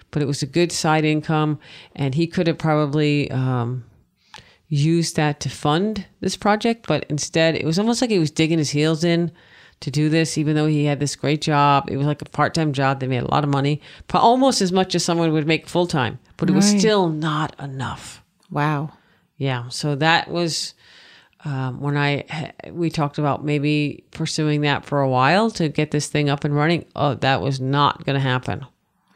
but 0.09 0.23
it 0.23 0.25
was 0.25 0.41
a 0.41 0.47
good 0.47 0.71
side 0.71 1.05
income 1.05 1.59
and 1.95 2.15
he 2.15 2.25
could 2.25 2.47
have 2.47 2.57
probably 2.57 3.29
um, 3.29 3.83
used 4.67 5.15
that 5.15 5.39
to 5.39 5.47
fund 5.49 6.07
this 6.21 6.35
project 6.35 6.87
but 6.87 7.05
instead 7.07 7.53
it 7.53 7.65
was 7.65 7.77
almost 7.77 8.01
like 8.01 8.09
he 8.09 8.17
was 8.17 8.31
digging 8.31 8.57
his 8.57 8.71
heels 8.71 9.03
in 9.03 9.31
to 9.81 9.91
do 9.91 10.09
this 10.09 10.37
even 10.37 10.55
though 10.55 10.67
he 10.67 10.85
had 10.85 10.99
this 10.99 11.15
great 11.15 11.41
job. 11.41 11.89
It 11.91 11.97
was 11.97 12.07
like 12.07 12.21
a 12.21 12.25
part-time 12.25 12.71
job. 12.73 12.99
That 12.99 13.09
made 13.09 13.23
a 13.23 13.31
lot 13.31 13.43
of 13.43 13.49
money 13.49 13.81
almost 14.13 14.61
as 14.61 14.71
much 14.71 14.95
as 14.95 15.03
someone 15.03 15.31
would 15.33 15.47
make 15.47 15.67
full-time 15.67 16.19
but 16.37 16.49
it 16.49 16.53
was 16.53 16.67
still 16.67 17.09
not 17.09 17.55
enough. 17.59 18.23
Wow. 18.49 18.93
yeah 19.37 19.69
so 19.69 19.95
that 19.95 20.29
was 20.29 20.73
um, 21.45 21.79
when 21.79 21.97
i 21.97 22.23
we 22.71 22.89
talked 22.89 23.17
about 23.17 23.43
maybe 23.43 24.03
pursuing 24.11 24.61
that 24.61 24.85
for 24.85 25.01
a 25.01 25.09
while 25.09 25.49
to 25.51 25.69
get 25.69 25.91
this 25.91 26.07
thing 26.07 26.29
up 26.29 26.43
and 26.43 26.55
running. 26.55 26.85
Oh 26.95 27.15
that 27.15 27.41
was 27.41 27.59
not 27.59 28.05
going 28.05 28.15
to 28.15 28.19
happen. 28.19 28.65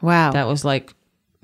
Wow. 0.00 0.32
that 0.32 0.46
was 0.46 0.64
like 0.64 0.94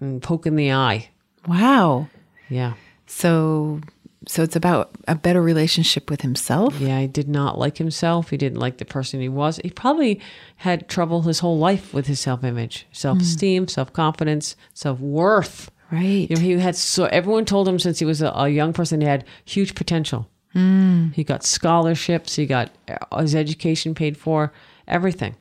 mm, 0.01 0.21
poke 0.23 0.47
in 0.47 0.57
the 0.57 0.73
eye. 0.73 1.09
Wow. 1.47 2.09
yeah. 2.49 2.75
So 3.07 3.81
so 4.27 4.43
it's 4.43 4.57
about 4.57 4.91
a 5.09 5.15
better 5.15 5.43
relationship 5.43 6.11
with 6.11 6.21
himself. 6.23 6.79
Yeah, 6.81 7.01
he 7.01 7.07
did 7.07 7.29
not 7.29 7.59
like 7.59 7.79
himself. 7.79 8.31
He 8.31 8.37
didn't 8.37 8.59
like 8.59 8.79
the 8.79 8.85
person 8.85 9.21
he 9.21 9.29
was. 9.29 9.59
He 9.63 9.71
probably 9.71 10.21
had 10.57 10.89
trouble 10.89 11.23
his 11.23 11.41
whole 11.41 11.59
life 11.59 11.93
with 11.93 12.07
his 12.07 12.21
self 12.21 12.45
image, 12.45 12.87
self 12.93 13.21
esteem, 13.21 13.69
self 13.69 13.93
confidence, 13.93 14.57
self 14.75 15.01
worth. 15.01 15.71
Right. 15.91 16.31
You 16.31 16.37
know, 16.37 16.43
he 16.43 16.53
had 16.53 16.75
so 16.77 17.05
everyone 17.07 17.45
told 17.45 17.69
him 17.69 17.79
since 17.79 17.99
he 17.99 18.05
was 18.05 18.23
a, 18.23 18.31
a 18.35 18.49
young 18.49 18.73
person 18.73 19.01
he 19.01 19.07
had 19.07 19.25
huge 19.45 19.75
potential. 19.75 20.29
He 20.55 21.25
got 21.25 21.45
scholarships. 21.45 22.37
He 22.37 22.45
got 22.45 22.71
uh, 23.11 23.21
his 23.23 23.35
education 23.35 23.95
paid 23.95 24.17
for. 24.19 24.53
Everything 24.87 25.35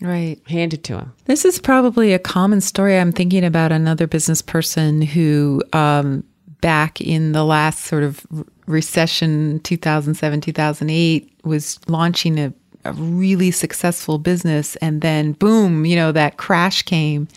Right. 0.00 0.38
handed 0.46 0.84
to 0.84 0.98
him. 0.98 1.12
This 1.24 1.44
is 1.46 1.58
probably 1.58 2.12
a 2.12 2.18
common 2.18 2.60
story. 2.60 2.98
I'm 2.98 3.10
thinking 3.12 3.44
about 3.44 3.72
another 3.72 4.06
business 4.06 4.42
person 4.42 5.00
who, 5.02 5.62
um, 5.72 6.22
back 6.60 7.00
in 7.00 7.32
the 7.32 7.44
last 7.44 7.84
sort 7.84 8.02
of 8.02 8.26
recession, 8.66 9.60
2007, 9.60 10.40
2008, 10.40 11.30
was 11.44 11.78
launching 11.88 12.38
a, 12.38 12.52
a 12.84 12.92
really 12.92 13.50
successful 13.50 14.18
business. 14.18 14.76
And 14.76 15.00
then, 15.00 15.32
boom, 15.32 15.84
you 15.84 15.96
know, 15.96 16.12
that 16.12 16.36
crash 16.36 16.82
came. 16.82 17.28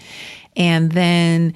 And 0.58 0.92
then 0.92 1.54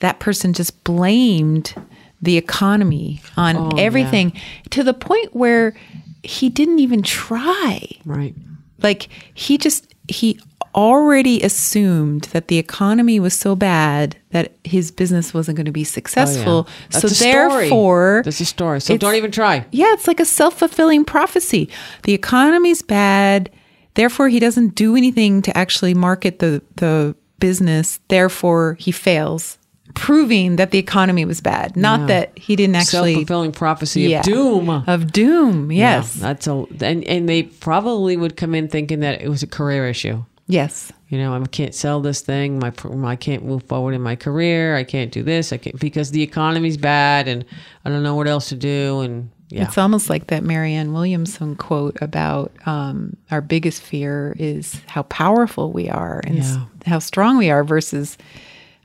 that 0.00 0.20
person 0.20 0.52
just 0.52 0.82
blamed 0.84 1.74
the 2.22 2.36
economy 2.36 3.20
on 3.36 3.56
Oh, 3.56 3.70
everything 3.78 4.32
to 4.70 4.82
the 4.82 4.94
point 4.94 5.34
where 5.34 5.74
he 6.22 6.48
didn't 6.48 6.78
even 6.80 7.02
try 7.02 7.80
Right. 8.04 8.34
like 8.82 9.08
he 9.34 9.56
just 9.56 9.94
he 10.08 10.40
already 10.74 11.42
assumed 11.42 12.22
that 12.32 12.48
the 12.48 12.58
economy 12.58 13.18
was 13.20 13.34
so 13.34 13.54
bad 13.56 14.16
that 14.30 14.52
his 14.64 14.90
business 14.90 15.32
wasn't 15.34 15.56
going 15.56 15.66
to 15.66 15.72
be 15.72 15.84
successful 15.84 16.66
Oh, 16.68 16.72
That's 16.90 17.02
so 17.02 17.06
a 17.06 17.10
story. 17.10 17.32
therefore 17.68 18.22
that's 18.24 18.40
a 18.40 18.44
story. 18.44 18.80
So 18.80 18.96
don't 18.96 19.14
even 19.14 19.30
try. 19.30 19.64
yeah 19.72 19.92
it's 19.94 20.06
like 20.06 20.20
a 20.20 20.24
self-fulfilling 20.24 21.04
prophecy 21.04 21.68
the 22.04 22.14
economy's 22.14 22.82
bad 22.82 23.50
therefore 23.94 24.28
he 24.28 24.38
doesn't 24.38 24.74
do 24.74 24.96
anything 24.96 25.42
to 25.42 25.56
actually 25.56 25.94
market 25.94 26.38
the 26.40 26.62
the 26.76 27.14
business 27.40 28.00
therefore 28.08 28.74
he 28.80 28.90
fails 28.92 29.58
proving 29.94 30.56
that 30.56 30.70
the 30.70 30.78
economy 30.78 31.24
was 31.24 31.40
bad 31.40 31.74
not 31.76 32.00
Yeah. 32.00 32.06
that 32.06 32.38
he 32.38 32.56
didn't 32.56 32.76
actually 32.76 33.14
Self 33.14 33.26
fulfilling 33.26 33.52
prophecy 33.52 34.02
Yeah. 34.02 34.20
of 34.20 34.24
doom. 34.26 34.68
of 34.70 35.12
doom 35.12 35.72
yes 35.72 36.16
Yeah, 36.16 36.22
that's 36.22 36.46
a 36.46 36.64
and 36.80 37.02
and 37.04 37.28
they 37.28 37.44
probably 37.44 38.16
would 38.16 38.36
come 38.36 38.54
in 38.54 38.68
thinking 38.68 39.00
that 39.00 39.22
it 39.22 39.28
was 39.28 39.42
a 39.42 39.46
career 39.46 39.88
issue. 39.88 40.24
Yes 40.48 40.92
You 41.08 41.18
know, 41.18 41.32
I 41.34 41.46
can't 41.46 41.74
sell 41.74 42.00
this 42.00 42.20
thing. 42.20 42.58
My 42.58 42.72
I 43.04 43.16
can't 43.16 43.44
move 43.44 43.62
forward 43.64 43.94
in 43.94 44.02
my 44.02 44.16
career. 44.16 44.76
I 44.76 44.84
can't 44.84 45.10
do 45.12 45.22
this. 45.22 45.52
I 45.52 45.56
can't 45.58 45.78
because 45.80 46.10
the 46.10 46.22
economy's 46.22 46.76
bad, 46.76 47.28
and 47.28 47.44
I 47.84 47.90
don't 47.90 48.02
know 48.02 48.14
what 48.16 48.26
else 48.28 48.48
to 48.50 48.56
do. 48.56 49.00
And 49.00 49.30
yeah, 49.48 49.64
It's 49.64 49.78
almost 49.78 50.10
like 50.10 50.26
that 50.26 50.42
Marianne 50.42 50.92
Williamson 50.92 51.56
quote 51.56 51.96
about 52.02 52.52
um, 52.66 53.16
our 53.30 53.40
biggest 53.40 53.80
fear 53.80 54.34
is 54.38 54.82
how 54.86 55.04
powerful 55.04 55.72
we 55.72 55.88
are 55.88 56.20
and 56.26 56.36
Yeah. 56.36 56.64
how 56.84 56.98
strong 56.98 57.38
we 57.38 57.48
are 57.50 57.64
versus, 57.64 58.18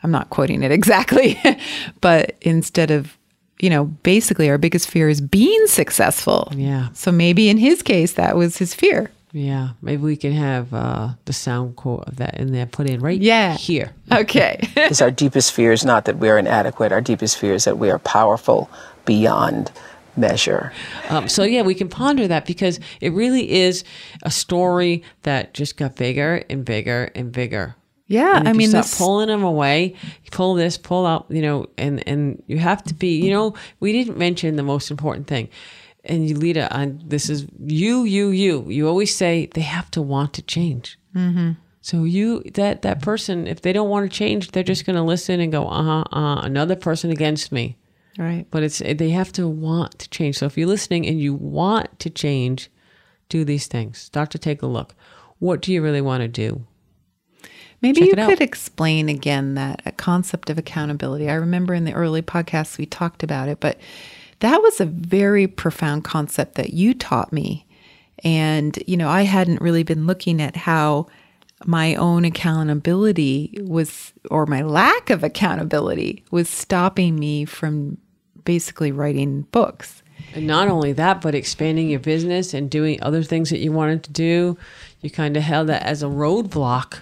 I'm 0.04 0.12
not 0.12 0.30
quoting 0.30 0.64
it 0.64 0.72
exactly, 0.80 1.38
but 2.00 2.36
instead 2.42 2.92
of, 2.92 3.18
you 3.60 3.70
know, 3.70 3.86
basically 4.04 4.50
our 4.50 4.58
biggest 4.58 4.90
fear 4.90 5.10
is 5.10 5.20
being 5.20 5.68
successful. 5.68 6.50
yeah, 6.56 6.88
So 6.94 7.12
maybe 7.12 7.50
in 7.50 7.58
his 7.58 7.82
case, 7.82 8.14
that 8.14 8.38
was 8.38 8.58
his 8.58 8.74
fear. 8.74 9.12
Yeah. 9.34 9.70
Maybe 9.82 10.02
we 10.04 10.16
can 10.16 10.32
have 10.32 10.74
uh, 10.74 11.10
the 11.26 11.34
sound 11.34 11.76
quote 11.76 12.06
of 12.08 12.16
that 12.18 12.38
in 12.40 12.52
there 12.54 12.66
put 12.68 12.90
in 12.90 13.02
right 13.02 13.20
Yeah. 13.20 13.56
here. 13.58 13.92
Okay. 14.12 14.60
Because 14.76 15.02
our 15.02 15.12
deepest 15.12 15.52
fear 15.54 15.72
is 15.74 15.84
not 15.84 16.06
that 16.06 16.18
we're 16.18 16.38
inadequate. 16.38 16.92
Our 16.92 17.02
deepest 17.02 17.38
fear 17.38 17.54
is 17.56 17.66
that 17.66 17.78
we 17.80 17.90
are 17.90 18.00
powerful 18.00 18.70
beyond 19.06 19.72
measure. 20.16 20.72
Um, 21.10 21.28
so 21.28 21.44
yeah, 21.44 21.64
we 21.64 21.74
can 21.74 21.90
ponder 21.90 22.28
that 22.28 22.46
because 22.46 22.80
it 23.02 23.12
really 23.14 23.52
is 23.52 23.84
a 24.22 24.30
story 24.32 25.04
that 25.24 25.54
just 25.56 25.76
got 25.78 25.96
bigger 25.96 26.44
and 26.50 26.64
bigger 26.64 27.10
and 27.16 27.32
bigger. 27.32 27.76
yeah. 28.08 28.38
And 28.38 28.48
if 28.48 28.50
I 28.50 28.52
you 28.52 28.58
mean, 28.60 28.70
start 28.70 28.86
this, 28.86 28.98
pulling 28.98 29.28
them 29.30 29.44
away, 29.44 29.96
pull 30.32 30.54
this, 30.54 30.78
pull 30.78 31.08
out, 31.08 31.26
you 31.30 31.42
know, 31.42 31.66
and 31.80 32.08
and 32.08 32.44
you 32.46 32.60
have 32.60 32.84
to 32.84 32.94
be, 32.94 33.20
you 33.26 33.32
know, 33.32 33.56
we 33.80 33.92
didn't 33.92 34.18
mention 34.20 34.56
the 34.56 34.64
most 34.64 34.92
important 34.92 35.26
thing. 35.26 35.50
And 36.06 36.28
you 36.28 36.36
lead 36.36 36.58
on 36.58 37.02
this 37.06 37.30
is 37.30 37.48
you, 37.60 38.04
you, 38.04 38.30
you. 38.30 38.70
You 38.70 38.88
always 38.90 39.16
say 39.16 39.48
they 39.54 39.62
have 39.62 39.90
to 39.92 40.02
want 40.02 40.34
to 40.34 40.42
change. 40.42 40.98
Mm-hmm. 41.16 41.52
So 41.82 42.04
you 42.04 42.42
that 42.56 42.82
that 42.82 43.02
person, 43.02 43.48
if 43.48 43.62
they 43.62 43.72
don't 43.74 43.90
want 43.90 44.10
to 44.10 44.18
change, 44.18 44.52
they're 44.52 44.64
just 44.64 44.86
going 44.86 44.96
to 44.98 45.02
listen 45.04 45.40
and 45.40 45.52
go, 45.52 45.68
uh 45.68 45.84
huh, 45.84 46.04
uh, 46.18 46.42
another 46.42 46.76
person 46.76 47.10
against 47.10 47.52
me. 47.52 47.78
right. 48.18 48.46
But 48.52 48.64
it's 48.64 48.80
they 48.80 49.10
have 49.12 49.32
to 49.34 49.48
want 49.48 50.00
to 50.00 50.10
change. 50.10 50.38
So 50.38 50.46
if 50.46 50.58
you're 50.58 50.68
listening 50.68 51.08
and 51.08 51.20
you 51.22 51.34
want 51.34 52.00
to 52.00 52.10
change, 52.10 52.70
do 53.30 53.44
these 53.46 53.68
things. 53.68 53.98
Start 53.98 54.30
to 54.32 54.38
take 54.38 54.62
a 54.62 54.68
look. 54.68 54.96
What 55.40 55.62
do 55.62 55.72
you 55.74 55.82
really 55.82 56.02
want 56.02 56.22
to 56.22 56.28
do? 56.28 56.66
Maybe 57.82 58.00
Check 58.00 58.08
you 58.08 58.14
it 58.14 58.20
out. 58.20 58.30
could 58.30 58.42
explain 58.42 59.10
again 59.10 59.56
that 59.56 59.82
a 59.86 59.92
concept 59.92 60.50
of 60.50 60.58
accountability. 60.58 61.30
I 61.30 61.34
remember 61.34 61.74
in 61.74 61.84
the 61.84 61.94
early 61.94 62.22
podcasts 62.22 62.78
we 62.78 62.86
talked 62.86 63.24
about 63.24 63.50
it, 63.50 63.60
but 63.60 63.78
that 64.44 64.62
was 64.62 64.82
a 64.82 64.86
very 64.86 65.48
profound 65.48 66.04
concept 66.04 66.56
that 66.56 66.74
you 66.74 66.94
taught 66.94 67.32
me. 67.32 67.66
And, 68.26 68.78
you 68.86 68.98
know, 68.98 69.08
I 69.08 69.22
hadn't 69.22 69.62
really 69.62 69.84
been 69.84 70.06
looking 70.06 70.42
at 70.42 70.58
how 70.58 71.08
my 71.66 71.96
own 71.96 72.26
accountability 72.26 73.58
was, 73.62 74.12
or 74.30 74.46
my 74.46 74.62
lack 74.62 75.10
of 75.10 75.24
accountability 75.24 76.26
was 76.30 76.50
stopping 76.50 77.18
me 77.18 77.46
from 77.46 77.98
basically 78.44 78.92
writing 78.92 79.44
books. 79.44 80.04
And 80.36 80.46
not 80.46 80.68
only 80.68 80.92
that, 80.92 81.22
but 81.22 81.36
expanding 81.36 81.90
your 81.90 82.02
business 82.02 82.54
and 82.54 82.70
doing 82.70 83.02
other 83.02 83.24
things 83.24 83.50
that 83.50 83.60
you 83.60 83.72
wanted 83.72 84.04
to 84.04 84.12
do. 84.12 84.58
You 85.00 85.10
kind 85.10 85.38
of 85.38 85.44
held 85.44 85.70
that 85.70 85.84
as 85.84 86.04
a 86.04 86.08
roadblock 86.08 87.00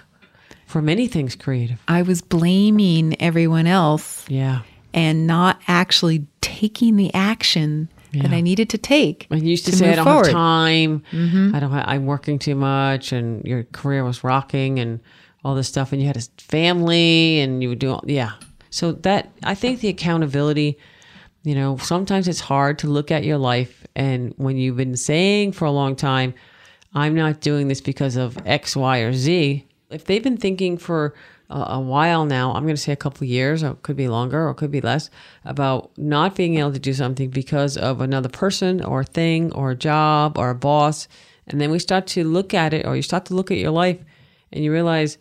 for 0.66 0.80
many 0.80 1.08
things 1.08 1.34
creative. 1.34 1.80
I 1.88 2.02
was 2.02 2.22
blaming 2.22 3.20
everyone 3.20 3.66
else 3.66 4.24
Yeah. 4.28 4.60
And 4.94 5.26
not 5.26 5.60
actually 5.66 6.26
taking 6.40 6.96
the 6.96 7.12
action 7.14 7.88
that 8.20 8.30
I 8.32 8.42
needed 8.42 8.68
to 8.70 8.78
take. 8.78 9.26
I 9.30 9.36
used 9.36 9.64
to, 9.64 9.70
to 9.70 9.76
say 9.78 9.92
I 9.92 9.94
don't 9.96 10.04
forward. 10.04 10.26
have 10.26 10.34
time. 10.34 11.02
Mm-hmm. 11.12 11.54
I 11.54 11.60
don't. 11.60 11.70
Ha- 11.70 11.84
I'm 11.86 12.06
working 12.06 12.38
too 12.38 12.54
much, 12.54 13.12
and 13.12 13.42
your 13.44 13.64
career 13.64 14.04
was 14.04 14.22
rocking, 14.22 14.78
and 14.78 15.00
all 15.44 15.54
this 15.54 15.68
stuff, 15.68 15.92
and 15.92 16.00
you 16.00 16.06
had 16.06 16.16
a 16.16 16.22
family, 16.38 17.40
and 17.40 17.62
you 17.62 17.70
would 17.70 17.78
do. 17.78 17.92
All, 17.92 18.04
yeah. 18.06 18.32
So 18.70 18.92
that 18.92 19.30
I 19.42 19.54
think 19.54 19.80
the 19.80 19.88
accountability. 19.88 20.78
You 21.44 21.56
know, 21.56 21.76
sometimes 21.78 22.28
it's 22.28 22.38
hard 22.38 22.78
to 22.80 22.86
look 22.86 23.10
at 23.10 23.24
your 23.24 23.38
life, 23.38 23.84
and 23.96 24.32
when 24.36 24.56
you've 24.56 24.76
been 24.76 24.96
saying 24.96 25.52
for 25.52 25.64
a 25.64 25.72
long 25.72 25.96
time, 25.96 26.34
"I'm 26.94 27.14
not 27.14 27.40
doing 27.40 27.68
this 27.68 27.80
because 27.80 28.16
of 28.16 28.38
X, 28.46 28.76
Y, 28.76 28.98
or 28.98 29.12
Z." 29.12 29.66
If 29.90 30.04
they've 30.04 30.22
been 30.22 30.36
thinking 30.36 30.78
for 30.78 31.14
a, 31.52 31.74
a 31.74 31.80
while 31.80 32.24
now, 32.24 32.52
I'm 32.52 32.64
going 32.64 32.74
to 32.74 32.80
say 32.80 32.92
a 32.92 32.96
couple 32.96 33.26
years, 33.26 33.62
or 33.62 33.72
it 33.72 33.82
could 33.82 33.96
be 33.96 34.08
longer, 34.08 34.48
or 34.48 34.54
could 34.54 34.70
be 34.70 34.80
less, 34.80 35.10
about 35.44 35.96
not 35.96 36.34
being 36.34 36.58
able 36.58 36.72
to 36.72 36.78
do 36.78 36.94
something 36.94 37.30
because 37.30 37.76
of 37.76 38.00
another 38.00 38.28
person 38.28 38.82
or 38.82 39.04
thing 39.04 39.52
or 39.52 39.70
a 39.70 39.76
job 39.76 40.38
or 40.38 40.50
a 40.50 40.54
boss. 40.54 41.08
And 41.46 41.60
then 41.60 41.70
we 41.70 41.78
start 41.78 42.06
to 42.08 42.24
look 42.24 42.54
at 42.54 42.72
it, 42.72 42.86
or 42.86 42.96
you 42.96 43.02
start 43.02 43.26
to 43.26 43.34
look 43.34 43.50
at 43.50 43.58
your 43.58 43.70
life 43.70 44.00
and 44.52 44.64
you 44.64 44.72
realize 44.72 45.18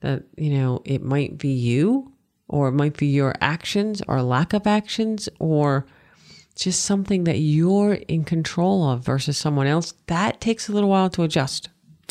that, 0.00 0.22
you 0.36 0.50
know, 0.50 0.80
it 0.84 1.02
might 1.02 1.38
be 1.38 1.50
you, 1.50 2.12
or 2.48 2.68
it 2.68 2.72
might 2.72 2.96
be 2.96 3.06
your 3.06 3.34
actions 3.40 4.02
or 4.08 4.22
lack 4.22 4.52
of 4.52 4.66
actions, 4.66 5.28
or 5.38 5.86
just 6.56 6.84
something 6.84 7.24
that 7.24 7.38
you're 7.38 7.94
in 7.94 8.24
control 8.24 8.88
of 8.88 9.04
versus 9.04 9.38
someone 9.38 9.66
else. 9.66 9.94
That 10.06 10.40
takes 10.40 10.68
a 10.68 10.72
little 10.72 10.88
while 10.88 11.10
to 11.10 11.22
adjust. 11.22 11.68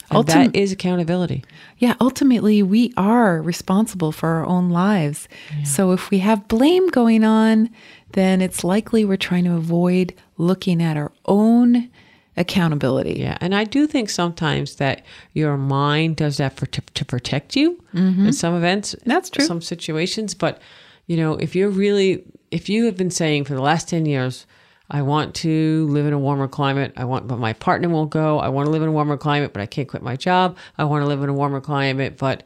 And 0.09 0.25
Ultim- 0.25 0.53
that 0.53 0.55
is 0.55 0.71
accountability. 0.71 1.43
Yeah, 1.77 1.95
ultimately, 1.99 2.63
we 2.63 2.93
are 2.95 3.41
responsible 3.41 4.11
for 4.11 4.29
our 4.29 4.45
own 4.45 4.69
lives. 4.69 5.27
So 5.65 5.91
if 5.91 6.09
we 6.09 6.19
have 6.19 6.47
blame 6.47 6.87
going 6.89 7.23
on, 7.23 7.69
then 8.13 8.41
it's 8.41 8.63
likely 8.63 9.03
we're 9.03 9.17
trying 9.17 9.43
to 9.43 9.55
avoid 9.55 10.13
looking 10.37 10.81
at 10.81 10.95
our 10.95 11.11
own 11.25 11.89
accountability. 12.37 13.13
Yeah, 13.19 13.37
and 13.41 13.53
I 13.53 13.65
do 13.65 13.87
think 13.87 14.09
sometimes 14.09 14.75
that 14.75 15.03
your 15.33 15.57
mind 15.57 16.15
does 16.17 16.37
that 16.37 16.55
for 16.55 16.67
to, 16.67 16.81
to 16.81 17.03
protect 17.03 17.55
you 17.55 17.83
mm-hmm. 17.93 18.27
in 18.27 18.33
some 18.33 18.55
events. 18.55 18.95
That's 19.05 19.29
true. 19.29 19.43
Some 19.45 19.61
situations, 19.61 20.33
but 20.33 20.61
you 21.07 21.17
know, 21.17 21.33
if 21.33 21.55
you're 21.55 21.69
really, 21.69 22.23
if 22.51 22.69
you 22.69 22.85
have 22.85 22.95
been 22.95 23.11
saying 23.11 23.45
for 23.45 23.55
the 23.55 23.61
last 23.61 23.89
ten 23.89 24.05
years, 24.05 24.45
I 24.89 25.01
want 25.01 25.35
to 25.35 25.85
live 25.89 26.05
in 26.05 26.13
a 26.13 26.19
warmer 26.19 26.47
climate. 26.47 26.93
I 26.95 27.03
want, 27.03 27.27
but 27.27 27.39
my 27.39 27.53
partner 27.53 27.89
won't 27.89 28.09
go. 28.09 28.39
I 28.39 28.47
want 28.49 28.67
to 28.67 28.71
live 28.71 28.81
in 28.83 28.87
a 28.89 28.91
warmer 28.91 29.17
climate, 29.17 29.51
but 29.53 29.61
I 29.61 29.65
can't 29.65 29.87
quit 29.87 30.01
my 30.01 30.15
job. 30.15 30.57
I 30.77 30.85
want 30.85 31.01
to 31.03 31.07
live 31.07 31.21
in 31.23 31.29
a 31.29 31.33
warmer 31.33 31.59
climate, 31.61 32.17
but 32.17 32.43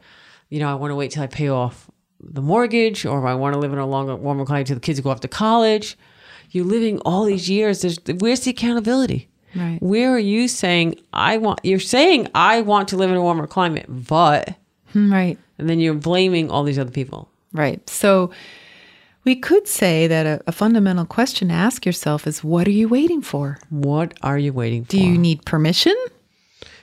you 0.48 0.58
know, 0.58 0.68
I 0.68 0.74
want 0.74 0.90
to 0.90 0.96
wait 0.96 1.12
till 1.12 1.22
I 1.22 1.28
pay 1.28 1.48
off 1.48 1.88
the 2.20 2.42
mortgage, 2.42 3.04
or 3.06 3.26
I 3.26 3.34
want 3.34 3.54
to 3.54 3.58
live 3.60 3.72
in 3.72 3.78
a 3.78 3.86
longer, 3.86 4.14
warmer 4.16 4.44
climate 4.44 4.66
till 4.66 4.76
the 4.76 4.80
kids 4.80 5.00
go 5.00 5.10
off 5.10 5.20
to 5.20 5.28
college. 5.28 5.96
You're 6.50 6.64
living 6.66 6.98
all 7.00 7.24
these 7.24 7.48
years. 7.48 7.82
There's, 7.82 7.98
where's 8.18 8.40
the 8.40 8.50
accountability? 8.50 9.28
Right. 9.56 9.78
Where 9.82 10.12
are 10.14 10.18
you 10.18 10.48
saying 10.48 10.96
I 11.12 11.38
want? 11.38 11.60
You're 11.62 11.78
saying 11.80 12.28
I 12.34 12.60
want 12.62 12.88
to 12.88 12.96
live 12.96 13.10
in 13.10 13.16
a 13.16 13.22
warmer 13.22 13.46
climate, 13.46 13.86
but 13.88 14.54
Hmm, 14.92 15.12
Right. 15.12 15.38
and 15.58 15.68
then 15.70 15.78
you're 15.80 15.94
blaming 15.94 16.50
all 16.50 16.62
these 16.64 16.78
other 16.78 16.90
people. 16.90 17.28
Right. 17.52 17.88
So 17.88 18.30
we 19.24 19.36
could 19.36 19.68
say 19.68 20.06
that 20.06 20.26
a, 20.26 20.42
a 20.46 20.52
fundamental 20.52 21.04
question 21.04 21.48
to 21.48 21.54
ask 21.54 21.86
yourself 21.86 22.26
is 22.26 22.42
what 22.42 22.66
are 22.66 22.72
you 22.72 22.88
waiting 22.88 23.22
for? 23.22 23.58
What 23.70 24.14
are 24.22 24.38
you 24.38 24.52
waiting 24.52 24.84
for? 24.84 24.90
Do 24.90 25.00
you 25.00 25.16
need 25.16 25.44
permission? 25.44 25.94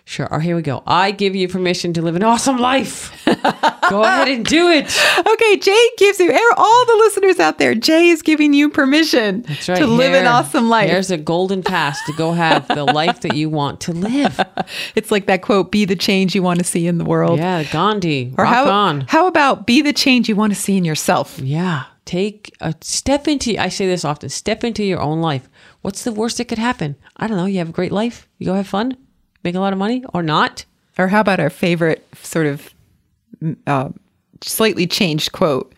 Sure. 0.10 0.28
Oh, 0.32 0.40
here 0.40 0.56
we 0.56 0.64
go. 0.64 0.82
I 0.88 1.12
give 1.12 1.36
you 1.36 1.48
permission 1.48 1.94
to 1.94 2.02
live 2.02 2.16
an 2.16 2.24
awesome 2.24 2.58
life. 2.58 3.24
Go 3.92 4.02
ahead 4.02 4.28
and 4.28 4.44
do 4.44 4.68
it. 4.68 4.86
Okay, 5.20 5.58
Jay 5.58 5.90
gives 6.00 6.20
you 6.20 6.32
all 6.58 6.86
the 6.88 6.96
listeners 6.96 7.40
out 7.40 7.60
there. 7.60 7.76
Jay 7.76 8.10
is 8.10 8.24
giving 8.24 8.52
you 8.52 8.72
permission 8.72 9.46
right. 9.48 9.78
to 9.78 9.86
live 9.86 10.16
an 10.16 10.26
awesome 10.26 10.68
life. 10.68 10.90
There's 10.90 11.12
a 11.12 11.18
golden 11.18 11.62
pass 11.62 12.04
to 12.06 12.14
go 12.14 12.32
have 12.32 12.68
the 12.70 12.86
life 12.92 13.22
that 13.22 13.36
you 13.36 13.52
want 13.52 13.82
to 13.82 13.92
live. 13.92 14.40
It's 14.96 15.12
like 15.12 15.28
that 15.28 15.44
quote: 15.44 15.72
"Be 15.72 15.86
the 15.86 15.96
change 15.96 16.34
you 16.34 16.42
want 16.42 16.58
to 16.58 16.66
see 16.66 16.88
in 16.88 16.98
the 16.98 17.06
world." 17.06 17.38
Yeah, 17.38 17.64
Gandhi. 17.66 18.34
Or 18.36 18.46
rock 18.46 18.54
how 18.54 18.72
on. 18.72 19.02
how 19.02 19.28
about 19.28 19.68
be 19.68 19.84
the 19.84 19.94
change 19.94 20.28
you 20.28 20.36
want 20.36 20.54
to 20.54 20.60
see 20.60 20.76
in 20.76 20.86
yourself? 20.86 21.38
Yeah. 21.40 21.84
Take 22.06 22.56
a 22.60 22.74
step 22.82 23.28
into, 23.28 23.58
I 23.58 23.70
say 23.70 23.86
this 23.86 24.04
often, 24.06 24.30
step 24.30 24.64
into 24.64 24.84
your 24.84 25.00
own 25.00 25.22
life. 25.22 25.48
What's 25.82 26.04
the 26.04 26.12
worst 26.12 26.38
that 26.38 26.46
could 26.46 26.58
happen? 26.58 26.96
I 27.18 27.28
don't 27.28 27.38
know. 27.38 27.46
You 27.46 27.60
have 27.60 27.70
a 27.70 27.74
great 27.74 27.92
life. 27.92 28.28
You 28.38 28.48
go 28.48 28.54
have 28.56 28.68
fun, 28.68 28.98
make 29.44 29.56
a 29.56 29.60
lot 29.60 29.74
of 29.74 29.80
money 29.80 30.04
or 30.14 30.24
not. 30.24 30.66
Or 30.98 31.08
how 31.08 31.22
about 31.22 31.40
our 31.40 31.50
favorite 31.50 32.06
sort 32.22 32.48
of 32.48 32.70
uh, 33.68 33.90
slightly 34.42 34.88
changed 34.88 35.32
quote? 35.32 35.74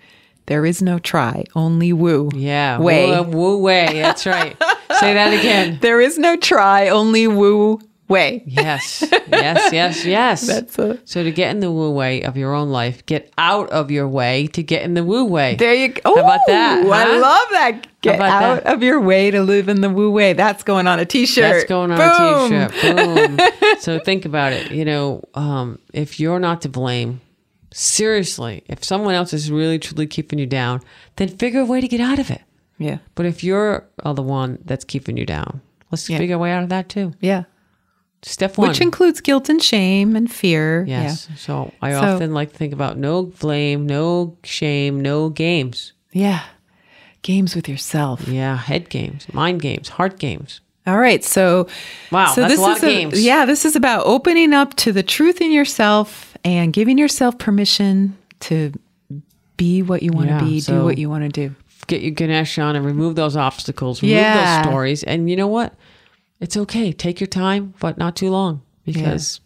There 0.48 0.66
is 0.66 0.82
no 0.82 1.00
try, 1.00 1.46
only 1.56 1.94
woo. 1.94 2.30
Yeah. 2.34 2.80
way. 2.80 3.10
Woo, 3.10 3.24
woo 3.24 3.58
way. 3.60 3.88
That's 3.94 4.26
right. 4.26 4.58
say 5.00 5.14
that 5.14 5.34
again. 5.38 5.80
There 5.82 6.02
is 6.02 6.18
no 6.18 6.36
try, 6.36 6.90
only 6.90 7.28
woo 7.28 7.80
way. 8.12 8.44
Yes. 8.46 9.04
Yes, 9.28 9.74
yes, 9.74 10.06
yes. 10.18 10.46
That's 10.48 10.78
a- 10.78 11.00
so 11.06 11.24
to 11.24 11.32
get 11.32 11.52
in 11.52 11.60
the 11.62 11.72
woo 11.72 11.92
way 11.92 12.22
of 12.24 12.38
your 12.38 12.54
own 12.54 12.70
life, 12.70 13.06
get 13.06 13.32
out 13.38 13.70
of 13.72 13.90
your 13.92 14.08
way 14.08 14.48
to 14.48 14.62
get 14.64 14.84
in 14.84 14.94
the 14.94 15.04
woo 15.04 15.26
way. 15.26 15.56
There 15.56 15.74
you 15.74 15.90
go. 15.90 16.02
How 16.16 16.22
about 16.22 16.42
that, 16.48 16.86
Ooh, 16.86 16.92
I 16.92 17.06
love 17.18 17.48
that. 17.52 17.88
Get 18.02 18.20
out 18.20 18.64
that? 18.64 18.74
of 18.74 18.82
your 18.84 19.00
way 19.00 19.32
to 19.32 19.42
live 19.44 19.70
in 19.70 19.82
the 19.82 19.90
woo 19.90 20.12
way. 20.12 20.34
That's 20.34 20.64
going 20.64 20.88
on 20.88 21.00
a 21.00 21.06
t-shirt. 21.06 21.42
That's 21.54 21.66
going 21.66 21.92
on 21.92 21.98
Boom. 22.50 22.54
a 22.62 22.70
t-shirt. 22.70 22.96
Boom. 22.96 23.78
so 23.80 24.00
think 24.00 24.26
about 24.26 24.54
it. 24.54 24.72
You 24.72 24.86
know, 24.86 25.24
um, 25.36 25.78
if 25.94 26.20
you're 26.20 26.40
not 26.40 26.62
to 26.62 26.70
blame, 26.70 27.22
seriously, 27.74 28.64
if 28.68 28.84
someone 28.84 29.14
else 29.16 29.34
is 29.34 29.52
really 29.52 29.80
truly 29.80 30.08
keeping 30.08 30.40
you 30.40 30.46
down, 30.46 30.82
then 31.16 31.28
figure 31.30 31.62
a 31.62 31.66
way 31.66 31.82
to 31.82 31.88
get 31.88 32.00
out 32.02 32.20
of 32.20 32.30
it. 32.32 32.42
Yeah. 32.78 32.98
But 33.16 33.26
if 33.28 33.44
you're 33.44 33.88
uh, 34.04 34.14
the 34.14 34.24
one 34.24 34.60
that's 34.66 34.84
keeping 34.84 35.18
you 35.18 35.26
down, 35.26 35.62
let's 35.92 36.10
Yeah. 36.10 36.18
figure 36.18 36.36
a 36.36 36.40
way 36.40 36.52
out 36.52 36.64
of 36.64 36.70
that 36.70 36.90
too. 36.90 37.14
Yeah. 37.22 37.44
Step 38.24 38.58
one. 38.58 38.68
Which 38.70 38.82
includes 38.82 39.20
guilt 39.22 39.50
and 39.50 39.62
shame 39.62 40.16
and 40.16 40.32
fear. 40.32 40.86
yes. 40.88 41.28
So 41.38 41.72
I 41.82 41.92
So- 41.92 42.00
often 42.02 42.34
like 42.34 42.52
to 42.52 42.58
think 42.58 42.74
about 42.74 42.98
no 42.98 43.24
blame, 43.24 43.88
no 43.88 44.38
shame, 44.44 45.02
no 45.02 45.30
games. 45.30 45.94
Yeah. 46.14 46.22
Yeah. 46.22 46.42
Games 47.24 47.56
with 47.56 47.70
yourself. 47.70 48.28
Yeah, 48.28 48.58
head 48.58 48.90
games, 48.90 49.28
mind 49.32 49.62
games, 49.62 49.90
heart 49.90 50.18
games. 50.20 50.60
All 50.88 50.98
right. 50.98 51.24
So, 51.24 51.68
Wow, 52.12 52.34
so 52.34 52.42
that's 52.42 52.54
this 52.54 52.60
a 52.60 52.64
lot 52.64 52.78
is 52.78 52.84
of 52.84 52.90
games. 52.90 53.24
Yeah, 53.24 53.46
this 53.46 53.64
is 53.66 53.76
about 53.76 54.06
opening 54.08 54.54
up 54.54 54.76
to 54.78 54.92
the 54.92 55.04
truth 55.04 55.40
in 55.40 55.52
yourself 55.52 56.36
and 56.44 56.74
giving 56.74 56.98
yourself 56.98 57.38
permission 57.38 58.18
to 58.42 58.72
be 59.58 59.84
what 59.84 60.02
you 60.02 60.12
want 60.12 60.30
to 60.30 60.34
Yeah, 60.36 60.42
be, 60.44 60.62
do 60.62 60.84
what 60.84 60.98
you 60.98 61.10
want 61.10 61.24
to 61.24 61.30
do. 61.30 61.56
Get 61.88 62.02
your 62.02 62.12
Ganesh 62.12 62.58
on 62.58 62.76
and 62.76 62.84
remove 62.86 63.16
those 63.16 63.36
obstacles, 63.38 64.02
remove 64.02 64.16
Yeah. 64.18 64.62
those 64.64 64.70
stories. 64.72 65.04
And 65.04 65.30
you 65.30 65.36
know 65.36 65.48
what? 65.48 65.76
It's 66.42 66.58
okay. 66.58 66.92
Take 66.92 67.20
your 67.22 67.28
time, 67.28 67.74
but 67.80 67.98
not 67.98 68.16
too 68.18 68.30
long 68.32 68.62
because 68.84 69.40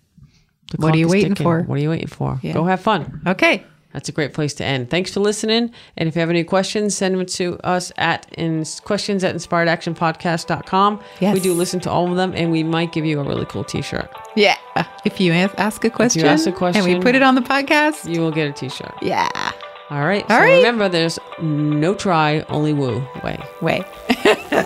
the 0.72 0.78
What 0.78 0.96
are 0.96 0.98
you 0.98 1.08
waiting 1.08 1.32
ticking. 1.36 1.44
for? 1.44 1.62
What 1.64 1.78
are 1.78 1.82
you 1.82 1.90
waiting 1.90 2.08
for? 2.08 2.40
Yeah. 2.42 2.54
Go 2.54 2.64
have 2.66 2.80
fun. 2.82 3.22
Okay. 3.28 3.64
That's 3.94 4.10
a 4.10 4.12
great 4.12 4.34
place 4.34 4.54
to 4.56 4.66
end. 4.66 4.90
Thanks 4.90 5.14
for 5.14 5.22
listening. 5.22 5.72
And 5.96 6.10
if 6.10 6.16
you 6.16 6.20
have 6.20 6.30
any 6.30 6.44
questions, 6.44 6.98
send 6.98 7.16
them 7.18 7.26
to 7.26 7.58
us 7.64 7.94
at 7.98 8.26
in, 8.38 8.66
questions 8.84 9.24
at 9.24 9.34
inspiredactionpodcast.com. 9.36 11.00
Yes. 11.22 11.34
We 11.34 11.40
do 11.40 11.54
listen 11.54 11.80
to 11.82 11.90
all 11.92 12.10
of 12.10 12.18
them 12.18 12.34
and 12.36 12.52
we 12.52 12.62
might 12.64 12.92
give 12.92 13.06
you 13.06 13.20
a 13.22 13.24
really 13.24 13.46
cool 13.46 13.64
t 13.64 13.82
shirt. 13.82 14.10
Yeah. 14.36 14.58
If 15.06 15.22
you 15.22 15.32
ask, 15.32 15.84
a 15.86 15.90
question, 15.90 16.24
you 16.24 16.28
ask 16.28 16.46
a 16.46 16.52
question 16.52 16.84
and 16.84 16.94
we 16.94 17.00
put 17.02 17.16
it 17.16 17.22
on 17.24 17.36
the 17.36 17.42
podcast, 17.42 18.14
You 18.14 18.20
will 18.20 18.32
get 18.32 18.50
a 18.50 18.52
t 18.54 18.68
shirt. 18.70 18.94
yeah. 19.02 19.30
All 19.90 20.04
right. 20.04 20.24
All 20.24 20.30
so 20.30 20.40
right. 20.40 20.58
remember, 20.58 20.90
there's 20.90 21.20
no 21.42 21.94
try, 21.94 22.42
only 22.50 22.74
woo 22.74 23.06
way. 23.24 23.40
Way. 23.62 23.86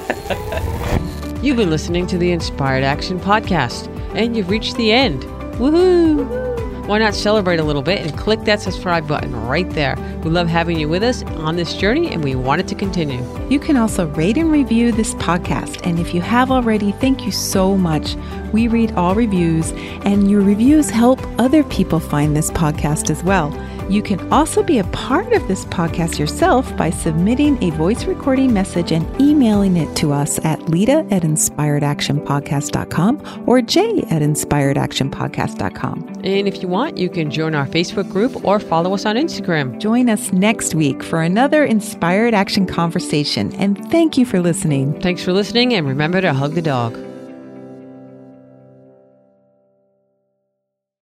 You've 1.42 1.56
been 1.56 1.70
listening 1.70 2.06
to 2.08 2.18
the 2.18 2.34
Inspired 2.34 2.84
Action 2.84 3.18
Podcast, 3.18 3.88
and 4.14 4.36
you've 4.36 4.50
reached 4.50 4.76
the 4.76 4.92
end. 4.92 5.24
Woohoo! 5.54 6.86
Why 6.86 6.98
not 6.98 7.16
celebrate 7.16 7.62
a 7.62 7.64
little 7.64 7.82
bit 7.82 8.02
and 8.02 8.18
click 8.18 8.42
that 8.42 8.60
subscribe 8.60 9.08
button 9.08 9.34
right 9.48 9.70
there? 9.70 9.96
We 10.22 10.32
love 10.32 10.50
having 10.50 10.78
you 10.78 10.90
with 10.90 11.02
us 11.02 11.24
on 11.24 11.56
this 11.56 11.76
journey, 11.76 12.10
and 12.12 12.26
we 12.26 12.36
want 12.36 12.60
it 12.60 12.68
to 12.68 12.76
continue. 12.76 13.24
You 13.48 13.58
can 13.58 13.78
also 13.78 14.08
rate 14.08 14.38
and 14.38 14.52
review 14.52 14.92
this 14.92 15.14
podcast. 15.16 15.80
And 15.88 15.98
if 15.98 16.14
you 16.14 16.20
have 16.20 16.52
already, 16.52 16.92
thank 16.92 17.26
you 17.26 17.32
so 17.32 17.78
much. 17.78 18.16
We 18.52 18.68
read 18.68 18.92
all 18.94 19.16
reviews, 19.16 19.72
and 20.04 20.30
your 20.30 20.42
reviews 20.42 20.90
help 20.90 21.22
other 21.40 21.64
people 21.64 22.02
find 22.02 22.36
this 22.36 22.52
podcast 22.52 23.10
as 23.10 23.24
well. 23.24 23.52
You 23.90 24.04
can 24.04 24.32
also 24.32 24.62
be 24.62 24.78
a 24.78 24.84
part 24.86 25.34
of 25.34 25.48
this 25.48 25.66
podcast 25.66 26.20
yourself 26.20 26.78
by 26.78 26.92
submitting 26.92 27.58
a 27.64 27.72
voice 27.72 28.06
recording 28.06 28.54
message 28.54 28.92
and 28.92 29.20
emailing 29.20 29.78
it 29.78 29.96
to 29.98 30.14
us 30.14 30.38
at 30.46 30.70
Lita 30.70 31.08
at 31.10 31.24
inspiredactionpodcast.com 31.24 33.44
or 33.48 33.64
Jay 33.64 34.04
at 34.10 34.22
inspiredactionpodcast.com. 34.22 36.08
And 36.24 36.48
if 36.48 36.62
you 36.62 36.68
want, 36.68 36.98
you 36.98 37.10
can 37.10 37.32
join 37.32 37.56
our 37.56 37.66
Facebook 37.66 38.12
group 38.12 38.46
or 38.46 38.60
follow 38.60 38.94
us 38.94 39.08
on 39.08 39.16
Instagram. 39.16 39.80
Join 39.80 40.08
us 40.08 40.32
next 40.32 40.76
week 40.76 41.02
for 41.02 41.24
another 41.24 41.66
Inspired 41.66 42.36
Action 42.36 42.68
conversation. 42.68 43.52
And 43.56 43.84
thank 43.90 44.18
you 44.18 44.26
for 44.26 44.40
listening. 44.40 45.02
Thanks 45.02 45.24
for 45.24 45.34
listening, 45.34 45.74
and 45.74 45.88
remember 45.88 46.22
to 46.22 46.32
hug 46.34 46.54
the 46.54 46.62
dog. 46.62 47.09